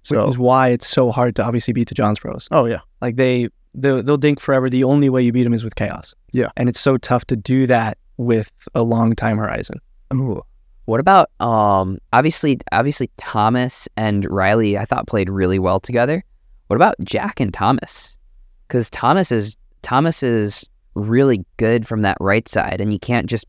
[0.05, 0.17] Yeah.
[0.19, 2.49] So which is why it's so hard to obviously beat the Johns Bros.
[2.51, 4.69] oh yeah, Like they they'll, they'll dink forever.
[4.71, 6.15] The only way you beat them is with chaos.
[6.33, 6.51] Yeah.
[6.57, 9.81] and it's so tough to do that with a long time horizon.
[10.87, 16.23] What about um obviously obviously Thomas and Riley I thought played really well together.
[16.67, 18.19] What about Jack and Thomas?
[18.69, 23.47] Cuz Thomas is Thomas is really good from that right side and you can't just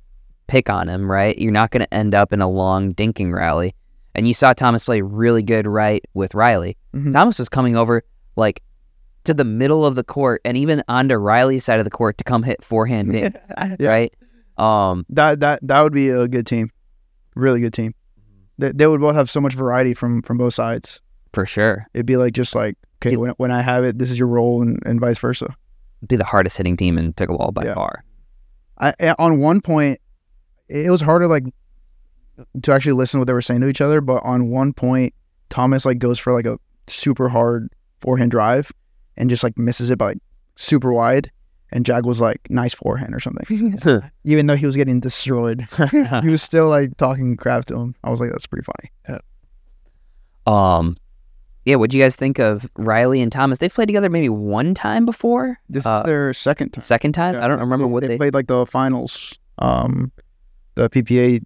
[0.47, 1.37] pick on him, right?
[1.37, 3.73] You're not going to end up in a long dinking rally.
[4.15, 6.77] And you saw Thomas play really good right with Riley.
[6.95, 7.13] Mhm.
[7.13, 8.03] Thomas was coming over
[8.35, 8.61] like
[9.25, 12.23] to the middle of the court and even onto Riley's side of the court to
[12.23, 13.39] come hit forehand dinks,
[13.79, 13.89] Yeah.
[13.89, 14.13] right?
[14.57, 16.71] Um that that that would be a good team,
[17.35, 17.93] really good team.
[18.57, 21.01] They, they would both have so much variety from from both sides.
[21.33, 21.85] for sure.
[21.93, 23.17] It'd be like just like okay, Yeah.
[23.17, 25.53] when when I have it, this is your role, and, and vice versa.
[26.07, 27.73] be the hardest hitting team in pickleball by Yeah.
[27.73, 28.03] far.
[28.79, 29.99] I on one point,
[30.69, 31.43] it was harder like
[32.63, 34.01] to actually listen to what they were saying to each other.
[34.01, 35.13] But on one point,
[35.49, 36.57] Thomas like goes for like a
[36.87, 37.69] super hard
[38.01, 38.71] forehand drive
[39.17, 40.17] and just like misses it by like
[40.55, 41.31] super wide.
[41.71, 43.79] And Jack was like, "Nice forehand" or something.
[44.23, 45.67] Even though he was getting destroyed,
[46.23, 47.95] he was still like talking crap to him.
[48.03, 49.19] I was like, "That's pretty funny."
[50.45, 50.95] um,
[51.65, 51.75] yeah.
[51.75, 53.57] What do you guys think of Riley and Thomas?
[53.57, 55.59] They've played together maybe one time before.
[55.69, 56.81] This Uh, is their second time.
[56.83, 58.17] Second time, I don't remember what they.
[58.17, 60.11] played like the finals, um,
[60.75, 61.41] the PPA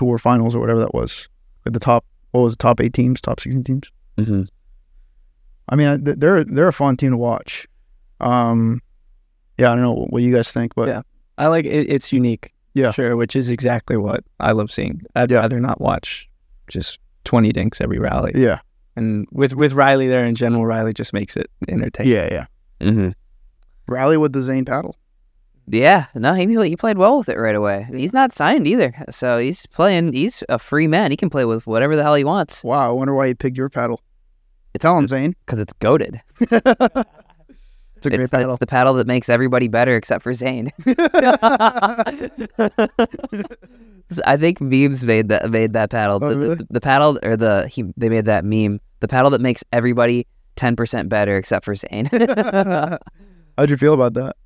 [0.00, 1.28] tour finals or whatever that was.
[1.66, 3.90] At the top, what was it, top eight teams, top sixteen teams.
[4.16, 4.48] Mhm.
[5.68, 7.66] I mean, they're they're a fun team to watch.
[8.20, 8.80] Um,
[9.58, 11.02] yeah, I don't know what you guys think, but Yeah.
[11.38, 12.52] I like it, it's unique.
[12.74, 12.92] Yeah.
[12.92, 15.02] sure, which is exactly what I love seeing.
[15.16, 15.38] I'd Yeah.
[15.40, 16.28] rather not watch
[16.68, 18.32] just twenty dinks every rally.
[18.34, 18.60] yeah,
[18.96, 22.12] And with with Riley there in general, Riley just makes it entertaining.
[22.12, 22.46] yeah, yeah.
[22.80, 23.14] Mhm.
[23.86, 24.96] Rally with the Zane paddle.
[25.72, 27.86] Yeah, no, he he played well with it right away.
[27.90, 30.12] He's not signed either, so he's playing.
[30.12, 31.10] He's a free man.
[31.12, 32.64] He can play with whatever the hell he wants.
[32.64, 34.00] Wow, I wonder why he picked your paddle.
[34.74, 35.34] It's Tell him, Zane.
[35.46, 36.20] because it's goaded.
[37.96, 38.52] It's a great It's, paddle.
[38.52, 40.70] it's the paddle that makes everybody better except for Zane.
[44.24, 46.18] I think memes made that made that paddle.
[46.22, 49.40] Oh, the, the- the paddle or the he they made that meme the paddle that
[49.42, 52.06] makes everybody ten percent better except for Zane.
[52.06, 54.36] How'd you feel about that?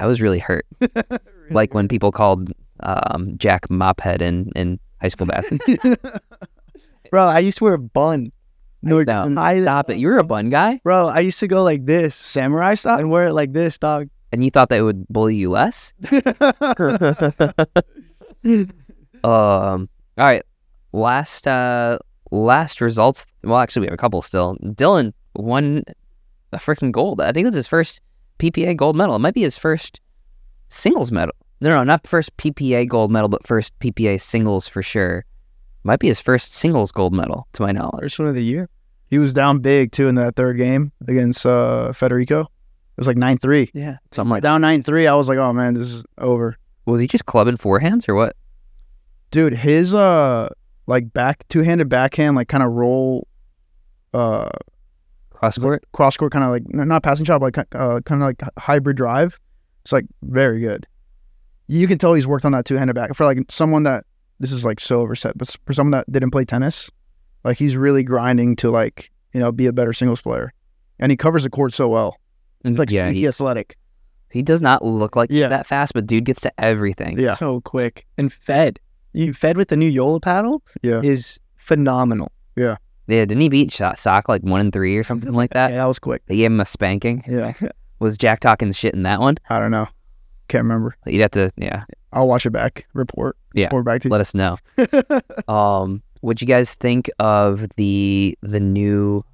[0.00, 0.66] I was really hurt,
[1.50, 5.94] like when people called um, Jack Mophead in in high school basketball.
[7.10, 8.32] Bro, I used to wear a bun.
[8.82, 9.98] no, no I, stop it!
[9.98, 12.98] You were a bun guy, Bro, I used to go like this Samurai style?
[12.98, 14.08] and wear it like this, dog.
[14.32, 15.92] and you thought that would bully you less.
[19.22, 19.88] Um.
[20.18, 20.42] All right.
[20.92, 21.46] Last.
[21.46, 21.98] Uh.
[22.30, 23.26] Last results.
[23.44, 24.56] Well, actually, we have a couple still.
[24.62, 25.84] Dylan won
[26.52, 27.20] a freaking gold.
[27.20, 28.00] I think it was his first
[28.38, 29.16] PPA gold medal.
[29.16, 30.00] It might be his first
[30.68, 31.34] singles medal.
[31.60, 35.24] No, no, not first PPA gold medal, but first PPA singles for sure.
[35.82, 38.00] Might be his first singles gold medal, to my knowledge.
[38.00, 38.68] First one of the year.
[39.08, 42.40] He was down big too in that third game against uh, Federico.
[42.40, 43.70] It was like nine three.
[43.74, 43.96] Yeah.
[44.10, 44.42] Something like.
[44.42, 45.06] Down nine three.
[45.06, 46.56] I was like, oh man, this is over.
[46.86, 48.36] Was he just clubbing forehands or what?
[49.30, 50.48] Dude, his uh
[50.86, 53.26] like back two handed backhand, like kind of roll
[54.12, 54.48] uh
[55.52, 55.84] Cross court.
[55.92, 58.96] cross court kind of like not passing shot, but like uh, kind of like hybrid
[58.96, 59.38] drive.
[59.82, 60.86] It's like very good.
[61.66, 64.04] You can tell he's worked on that two handed back for like someone that
[64.40, 66.90] this is like so overset, but for someone that didn't play tennis,
[67.44, 70.52] like he's really grinding to like you know be a better singles player,
[70.98, 72.18] and he covers the court so well.
[72.62, 73.76] He's like yeah, sneaky he, athletic.
[74.30, 75.48] he does not look like Yeah.
[75.48, 77.18] that fast, but dude gets to everything.
[77.18, 78.06] Yeah, So quick.
[78.16, 78.80] And fed.
[79.12, 82.32] You fed with the new Joola paddle yeah, is phenomenal.
[82.56, 82.76] Yeah,
[83.06, 85.70] didn't he beat Sock like one and three or something like that?
[85.70, 85.78] yeah.
[85.78, 85.86] that?
[85.86, 86.22] Was quick.
[86.26, 87.24] They gave him a spanking.
[87.26, 87.52] Yeah,
[87.98, 89.36] Was Jack talking shit in that one?
[89.48, 89.88] I don't know,
[90.48, 90.96] can't remember.
[91.06, 92.86] You'd have to, yeah, I'll watch it back.
[92.94, 93.36] Report.
[93.54, 93.66] Yeah.
[93.66, 94.12] Report back to you.
[94.12, 94.56] let us know.
[95.48, 99.24] um, what you guys think of the the new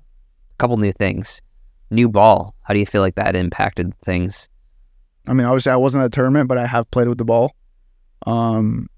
[0.59, 1.41] couple new things?
[1.91, 2.55] New ball.
[2.62, 4.49] How do you feel like that impacted things?
[5.27, 7.55] I mean, obviously, I wasn't at the tournament, but I have played with the ball.
[8.27, 8.89] Um,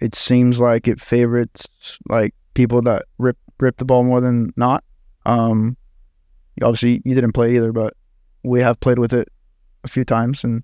[0.00, 1.68] it seems like it favorites
[2.08, 4.84] like people that rip rip the ball more than not.
[5.26, 5.76] Um,
[6.62, 7.94] obviously, you didn't play either, but
[8.44, 9.28] we have played with it
[9.84, 10.62] a few times, and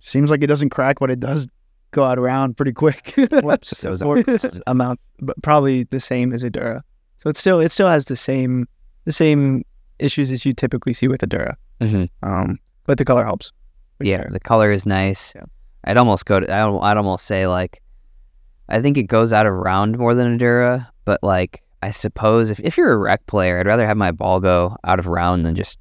[0.00, 1.46] seems like it doesn't crack, but it does
[1.90, 3.14] go out around pretty quick.
[3.42, 3.70] Whoops.
[3.80, 4.22] Those Or
[4.66, 6.82] amount, but probably the same as a Dura.
[7.16, 8.66] So it still it still has the same
[9.04, 9.64] the same
[9.98, 11.56] issues as you typically see with a Dura.
[11.80, 12.08] Mhm.
[12.22, 13.52] Um, but the color helps.
[14.00, 14.30] Yeah, sure.
[14.32, 15.32] the color is nice.
[15.34, 15.44] Yeah.
[15.84, 16.52] I'd almost go to.
[16.52, 17.80] I'd, I'd almost say like,
[18.68, 22.50] I think it goes out of round more than a Dura, but like I suppose
[22.50, 25.44] if, if you're a rec player, I'd rather have my ball go out of round
[25.44, 25.78] than just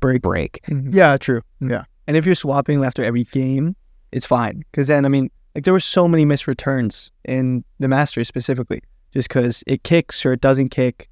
[0.00, 0.22] Break.
[0.22, 0.60] break.
[0.68, 0.92] Mm-hmm.
[0.94, 1.40] yeah, true.
[1.60, 3.74] Yeah, And if you're swapping after every game,
[4.12, 4.64] it's fine.
[4.70, 8.82] Because then, I mean, like there were so many missed returns in the Masters specifically,
[9.12, 11.08] just because it kicks or it doesn't kick.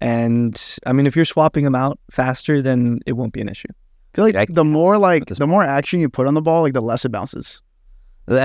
[0.00, 3.68] And I mean, if you're swapping them out faster, then it won't be an issue.
[3.70, 6.62] I feel like I- the more like the more action you put on the ball,
[6.62, 7.60] like the less it bounces.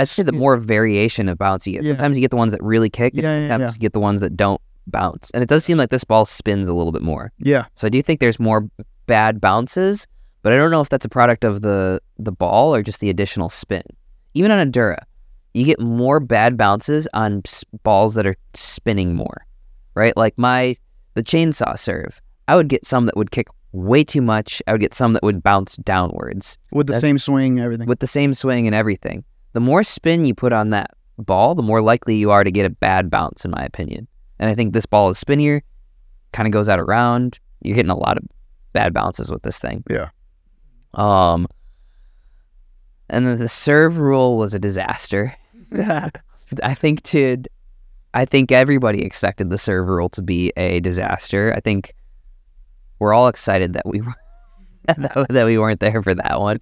[0.05, 1.83] Say the more variation of bounce you get.
[1.83, 1.91] Yeah.
[1.91, 3.75] Sometimes you get the ones that really kick, and Yeah, yeah, sometimes yeah.
[3.75, 5.29] you get the ones that don't bounce.
[5.31, 7.31] And it does seem like this ball spins a little bit more.
[7.39, 8.69] Yeah, So I do think there's more
[9.05, 10.07] bad bounces,
[10.43, 13.09] but I don't know if that's a product of the the ball or just the
[13.09, 13.83] additional spin.
[14.33, 15.05] Even on a Dura,
[15.53, 19.45] you get more bad bounces on s- balls that are spinning more,
[19.95, 20.15] right?
[20.15, 20.75] Like my
[21.15, 24.61] the chainsaw serve, I would get some that would kick way too much.
[24.67, 27.88] I would get some that would bounce downwards with the That- same swing, everything.
[27.88, 29.23] with the same swing and everything.
[29.54, 32.66] The more spin you put on that ball, the more likely you are to get
[32.66, 34.08] a bad bounce, in my opinion.
[34.39, 35.64] And I think this ball is spinnier,
[36.32, 37.39] kind of goes out around.
[37.62, 38.24] You're getting a lot of
[38.74, 39.84] bad bounces with this thing.
[39.89, 40.10] Yeah.
[40.93, 41.48] Um.
[43.10, 45.34] And then the serve rule was a disaster.
[46.64, 47.38] I think to,
[48.14, 51.54] I think everybody expected the serve rule to be a disaster.
[51.56, 51.93] I think
[53.00, 54.02] we're all excited that we
[54.88, 56.60] that, that we weren't there for that one.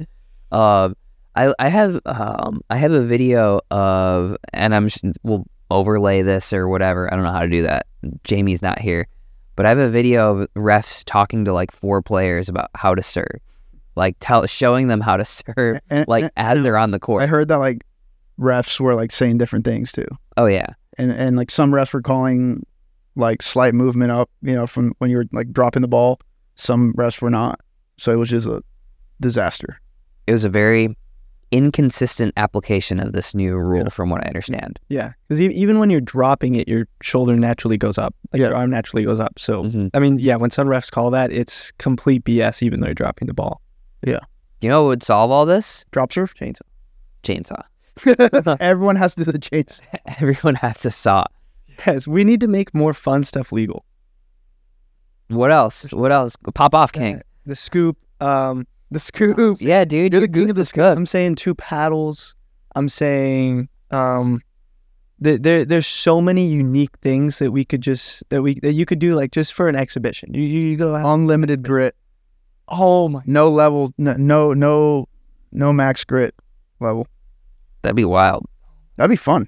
[0.52, 0.96] Um,
[1.36, 4.90] I I have um I have a video of and I'm
[5.24, 7.12] we'll overlay this or whatever.
[7.12, 7.88] I don't know how to do that.
[8.24, 9.08] Jamie's not here,
[9.56, 13.02] but I have a video of refs talking to like four players about how to
[13.02, 13.40] serve,
[13.96, 17.24] like tell showing them how to serve, And- like and- as they're on the court.
[17.24, 17.84] I heard that like
[18.40, 20.08] refs were like saying different things too.
[20.38, 20.68] Oh yeah,
[20.98, 22.66] and and like some refs were calling
[23.18, 26.20] like slight movement up, you know, from when you were like dropping the ball.
[26.56, 27.60] Some refs were not,
[27.98, 28.62] so it was just a
[29.20, 29.80] disaster.
[30.28, 30.96] it was a very
[31.52, 33.89] inconsistent application of this new rule, Yeah.
[33.89, 34.80] from what I understand.
[34.89, 38.16] Yeah, because even when you're dropping it, your shoulder naturally goes up.
[38.34, 38.48] Like Yeah.
[38.48, 39.38] your arm naturally goes up.
[39.39, 39.89] So Mhm.
[39.93, 42.62] I mean, yeah, when some refs call that, it's complete BS.
[42.64, 43.62] Even though you're dropping the ball.
[44.06, 44.20] Yeah.
[44.62, 45.86] You know what would solve all this?
[45.91, 46.62] Drop serve chainsaw.
[47.24, 47.64] Chainsaw.
[48.60, 49.82] Everyone has to do the chains.
[50.20, 51.26] Everyone has to saw.
[51.86, 53.86] Yes, we need to make more fun stuff legal.
[55.28, 55.91] What else?
[55.91, 56.36] What else?
[56.54, 57.22] Pop off, King.
[57.46, 59.58] The scoop, um, the scoop.
[59.62, 60.12] Yeah, dude.
[60.14, 60.98] You're the king of the scoop.
[60.98, 62.36] I'm saying two paddles.
[62.76, 64.42] I'm saying, um,
[65.20, 68.86] there, there there's so many unique things that we could just that we that you
[68.86, 70.34] could do like just for an exhibition.
[70.34, 71.06] You you, you go out.
[71.14, 71.96] Unlimited grit,
[72.68, 73.22] Oh my!
[73.26, 75.08] no level, no no no,
[75.52, 76.36] no max grit
[76.82, 77.08] level.
[77.82, 78.46] That'd be wild.
[78.98, 79.48] That'd be fun.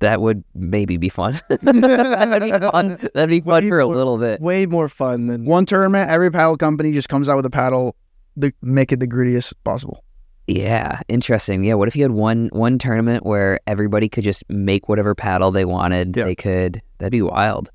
[0.00, 1.34] That would maybe be fun.
[1.48, 2.98] That'd be fun.
[3.14, 4.40] That'd be fun Way for a more- little bit.
[4.40, 7.94] Way more fun than One tournament, every paddle company just comes out with a paddle,
[8.36, 10.04] the, make it the grittiest possible.
[10.46, 11.64] Yeah, interesting.
[11.64, 15.50] Yeah, what if you had one one tournament where everybody could just make whatever paddle
[15.50, 16.14] they wanted?
[16.16, 16.24] Yeah.
[16.24, 16.82] They could.
[16.98, 17.70] That'd be wild.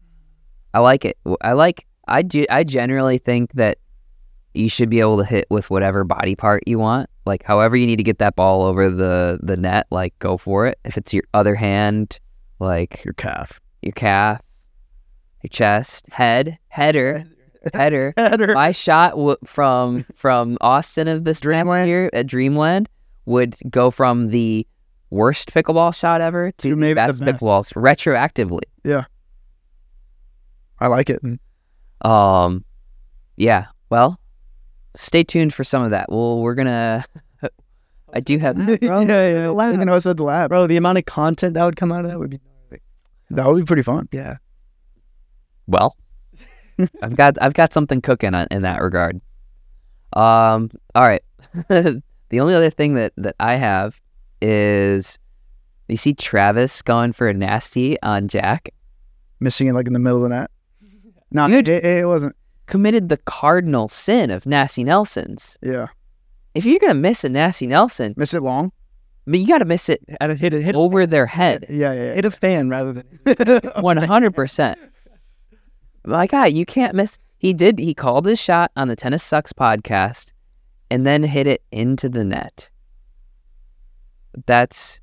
[0.74, 1.18] I like it.
[1.42, 1.86] I like.
[2.08, 2.46] I do.
[2.50, 3.80] I generally think that
[4.54, 7.10] you should be able to hit with whatever body part you want.
[7.26, 10.68] Like, however you need to get that ball over the the net, like go for
[10.68, 10.78] it.
[10.86, 12.20] If it's your other hand,
[12.60, 13.60] like Your calf.
[13.82, 14.42] your calf,
[15.44, 17.26] your chest, head, header,
[17.74, 18.14] header.
[18.54, 21.88] My shot w- from from Austin of this Dreamland?
[21.88, 22.90] here at Dreamland
[23.26, 24.66] would go from the
[25.10, 27.40] worst pickleball shot ever to To the maybe the best best.
[27.40, 28.62] pickleballs retroactively.
[28.84, 29.06] Yeah,
[30.80, 31.22] I like it.
[32.02, 32.64] Um,
[33.38, 33.66] yeah.
[33.90, 34.20] Well,
[34.96, 36.08] stay tuned for some of that.
[36.10, 37.04] Well, we're gonna.
[38.14, 38.58] I do have.
[38.82, 39.48] yeah, yeah.
[39.50, 39.74] lab.
[39.74, 40.50] You can host at the lab.
[40.50, 40.66] bro.
[40.68, 42.40] The amount of content that would come out of that would be
[43.32, 44.08] That would be pretty fun.
[44.12, 44.38] yeah.
[45.68, 45.96] Well,
[47.02, 49.20] I've got I've got something cooking on, in that regard.
[50.14, 50.72] Um.
[50.96, 51.24] All right.
[51.70, 52.02] the
[52.40, 54.00] only other thing that that I have
[54.42, 55.20] is
[55.88, 58.70] you see Travis going for a nasty on Jack.
[59.40, 60.52] Missing it like in the middle of the net.
[61.32, 62.36] No, it, it wasn't.
[62.66, 65.58] Committed the cardinal sin of nasty Nelsons.
[65.62, 65.88] Yeah.
[66.56, 68.72] If you're gonna miss a nasty Nelson, Miss it long.
[69.28, 71.66] I mean, you got to miss it hit a hit over their head.
[71.70, 73.62] Yeah, yeah, hit a fan rather than.
[73.84, 74.80] One hundred percent.
[76.06, 77.18] My guy, ah, you can't miss.
[77.38, 77.80] He did.
[77.80, 80.32] He called his shot on the Tennis Sucks podcast,
[80.90, 82.70] and then hit it into the net.
[84.46, 85.00] That's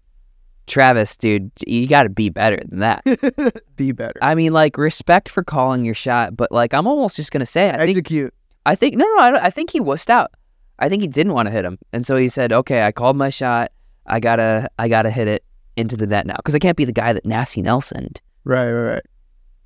[0.67, 1.51] Travis, dude.
[1.67, 3.63] You got to be better than that.
[3.77, 4.19] be better.
[4.23, 7.71] I mean, like respect for calling your shot, but like I'm almost just gonna say,
[7.71, 8.35] I think, Execute.
[8.65, 10.33] I think, no, no, I, I think he wussed out.
[10.79, 13.17] I think he didn't want to hit him, and so he said, "Okay, I called
[13.17, 13.73] my shot.
[14.07, 15.43] I gotta, I gotta hit it
[15.77, 18.13] into the net now because I can't be the guy that Nasty Nelson."
[18.45, 19.03] Right, right, right.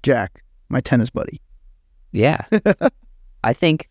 [0.03, 1.40] Jack, my tennis buddy.
[2.12, 2.44] Yeah.
[3.44, 3.88] I think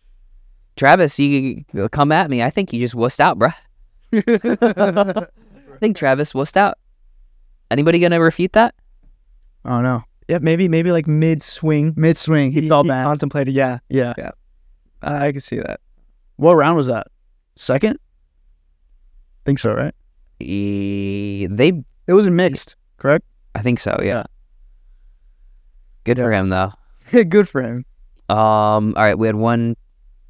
[0.76, 2.42] Travis, you you come at me.
[2.42, 3.54] I think you just wussed out, bruh.
[5.72, 6.74] I think Travis wussed out.
[7.70, 8.74] Anybody gonna refute that?
[9.64, 10.02] Oh no.
[10.28, 11.94] yeah maybe maybe like mid swing.
[11.96, 13.04] Mid swing, he, fell back.
[13.04, 13.54] Contemplated.
[13.54, 14.14] Yeah, yeah.
[15.02, 15.80] I, I can see that.
[16.36, 17.06] What round was that?
[17.56, 17.98] Second?
[19.44, 19.94] Think so, right?
[20.40, 21.72] E- they,
[22.06, 23.24] It was a mixed, correct?
[23.54, 23.98] I think so.
[24.02, 24.24] Yeah.
[26.04, 26.72] Good for him though.
[27.10, 27.84] Good for him.
[28.28, 28.94] Um.
[28.96, 29.76] All right, we had one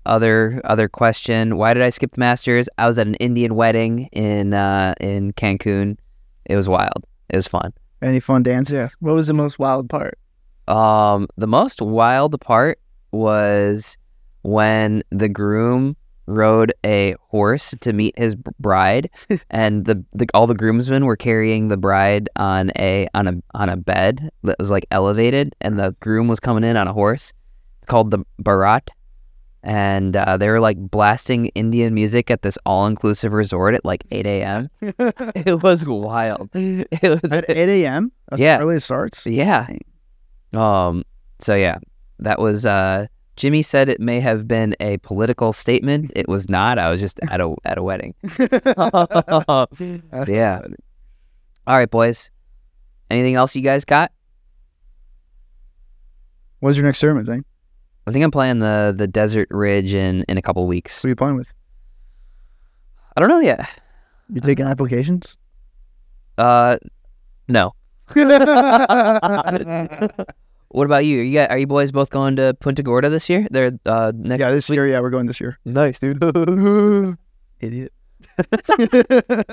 [0.07, 1.57] other other question.
[1.57, 2.69] Why did I skip the Masters?
[2.79, 5.99] I was at an Indian wedding in uh in Cancun.
[6.47, 7.07] It was wild.
[7.29, 7.73] It was fun.
[8.03, 8.75] Any fun dances?
[8.75, 8.89] Yeah.
[9.01, 10.19] What was the most wild part?
[10.67, 12.81] Um, the most wild part
[13.13, 13.99] was
[14.43, 15.97] when the groom
[16.27, 19.11] rode a horse to meet his bride,
[19.51, 23.69] and the, the all the groomsmen were carrying the bride on a on a on
[23.69, 27.33] a bed that was like elevated, and the groom was coming in on a horse.
[27.79, 28.89] It's called the baraat,
[29.63, 34.05] and uh, they were like blasting Indian music at this all inclusive resort at like
[34.11, 34.71] eight a.m.
[34.81, 36.51] it was wild.
[36.55, 38.13] It was, At 8 a.m.?
[38.37, 38.59] Yeah.
[38.61, 39.27] early starts?
[39.27, 39.67] yeah.
[40.53, 41.05] Um.
[41.41, 41.79] So yeah,
[42.21, 42.67] that was.
[42.67, 43.07] Uh,
[43.41, 46.13] Jimmy said it may have been a political statement.
[46.15, 46.79] It was not.
[46.79, 48.15] I was just at a at a wedding.
[50.29, 50.61] yeah.
[51.67, 52.31] All right, boys.
[53.09, 54.13] Anything else you guys got?
[56.59, 57.47] What's your next tournament thing?
[58.07, 61.01] I think I'm playing the the Desert Ridge in in a couple weeks.
[61.01, 61.51] Who are you playing with?
[63.17, 63.67] I don't know yet.
[64.29, 65.39] You taking applications?
[66.37, 66.77] Uh,
[67.49, 67.73] no.
[70.73, 71.21] What about you?
[71.21, 73.47] Are you guys, are you boys both going to Punta Gorda this year?
[73.51, 74.41] They're uh next.
[74.41, 75.59] yeah, this year, yeah, we're going this year.
[75.65, 76.23] Nice, dude.
[77.61, 77.93] Idiot.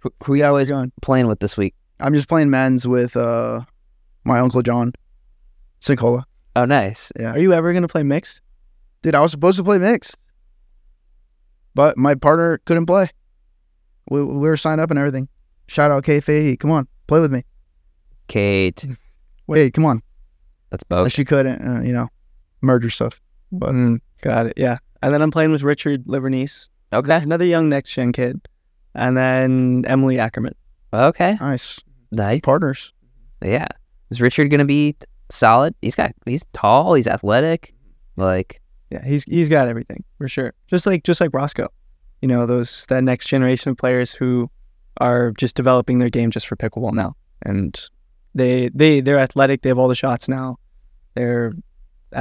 [0.00, 0.92] Who, who you Yeah, boys going.
[1.02, 1.74] playing with this week?
[1.98, 3.62] I'm just playing men's with uh
[4.24, 4.92] my uncle John.
[5.80, 6.22] Sincola.
[6.54, 7.10] Oh, nice.
[7.18, 7.32] Yeah.
[7.32, 8.40] Are you ever gonna play mixed?
[9.02, 10.16] Dude, I was supposed to play mixed.
[11.74, 13.10] But my partner couldn't play.
[14.10, 15.28] We, we were signed up and everything.
[15.68, 16.56] Shout out Kate Fahey.
[16.56, 17.42] Come on, play with me.
[18.28, 18.86] Kate.
[19.48, 20.02] Wait, come on.
[20.78, 21.12] That's Like both.
[21.12, 22.08] she couldn't, uh, you know,
[22.60, 23.20] merger stuff.
[23.52, 24.54] But Mm, got it.
[24.56, 24.78] Yeah.
[25.02, 27.16] And then I'm playing with Richard Livornese, Okay.
[27.22, 28.40] another young next gen kid,
[28.94, 30.54] and then Emily Ackerman.
[30.92, 31.36] Okay.
[31.40, 31.80] nice
[32.12, 32.40] Nice.
[32.40, 32.92] partners.
[33.42, 33.68] Yeah.
[34.10, 34.96] Is Richard gonna be
[35.30, 35.74] solid?
[35.82, 36.12] He's got.
[36.26, 36.94] He's tall.
[36.94, 37.74] He's athletic.
[38.16, 38.60] Like.
[38.90, 40.54] Yeah, he's he's got everything for sure.
[40.68, 41.68] Just like just like Roscoe,
[42.22, 44.48] you know those that next generation of players who
[45.00, 47.76] are just developing their game just for pickleball now, and
[48.34, 49.62] They they they're athletic.
[49.62, 50.58] They have all the shots now.
[51.16, 51.52] They're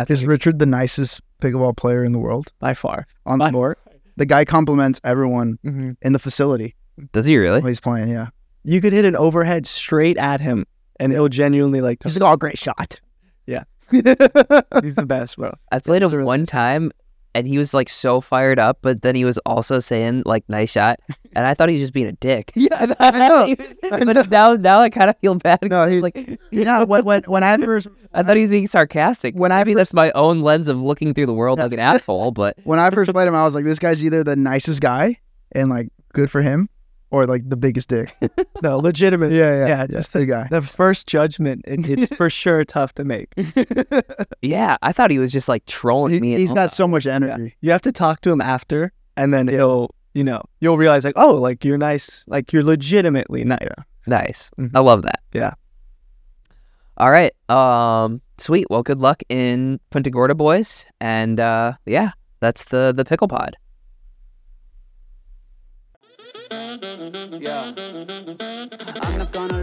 [0.09, 3.05] Is Richard the nicest pickleball player in the world by far.
[3.25, 3.77] on the court?
[4.17, 5.91] The guy compliments everyone Mm-hmm.
[6.01, 6.75] in the facility
[7.11, 7.59] Does he really?
[7.61, 8.07] while he's playing.
[8.09, 8.29] Yeah,
[8.63, 10.65] You could hit an overhead straight at him,
[10.99, 12.01] and he'll genuinely like.
[12.01, 12.99] he's like, "Oh, great shot."
[13.45, 15.53] Yeah, he's the best, bro.
[15.71, 16.91] I played him Those are one time
[17.35, 20.71] and he was like so fired up, but then he was also saying like nice
[20.71, 20.99] shot.
[21.35, 22.51] And I thought he was just being a dick.
[22.55, 23.55] Yeah, I know.
[23.59, 24.13] Was- I know.
[24.13, 25.59] but now now I kinda feel bad.
[25.63, 29.35] No, he- like Yeah, when when when I first I thought he was being sarcastic.
[29.35, 32.31] When I Maybe that's my own lens of looking through the world like an asshole,
[32.31, 35.19] but when I first played him, I was like, "This guy's either the nicest guy
[35.51, 36.69] and like good for him,
[37.15, 38.15] or like the biggest dick."
[38.63, 39.31] No, legitimate.
[39.31, 40.47] Yeah, yeah, Yeah, just the guy.
[40.49, 43.29] The first judgment, it, it's for sure tough to make.
[44.41, 46.31] yeah, I thought he was just like trolling He, me.
[46.33, 47.55] and he's all got so much energy.
[47.61, 51.17] You have to talk to him after, and then he'll, you know, you'll realize like,
[51.17, 53.67] oh, like you're nice, like you're legitimately nice.
[54.07, 54.49] nice.
[54.57, 54.65] Mm-hmm.
[54.75, 54.77] Mhm.
[54.77, 55.19] I love that.
[55.33, 55.53] Yeah.
[56.97, 57.33] All right.
[57.49, 58.67] Um sweet.
[58.69, 60.85] Well good luck in Punta Gorda boys.
[61.01, 63.57] And uh yeah, that's the the pickle pod.
[66.81, 67.71] Yeah.
[69.01, 69.54] I'm not gonna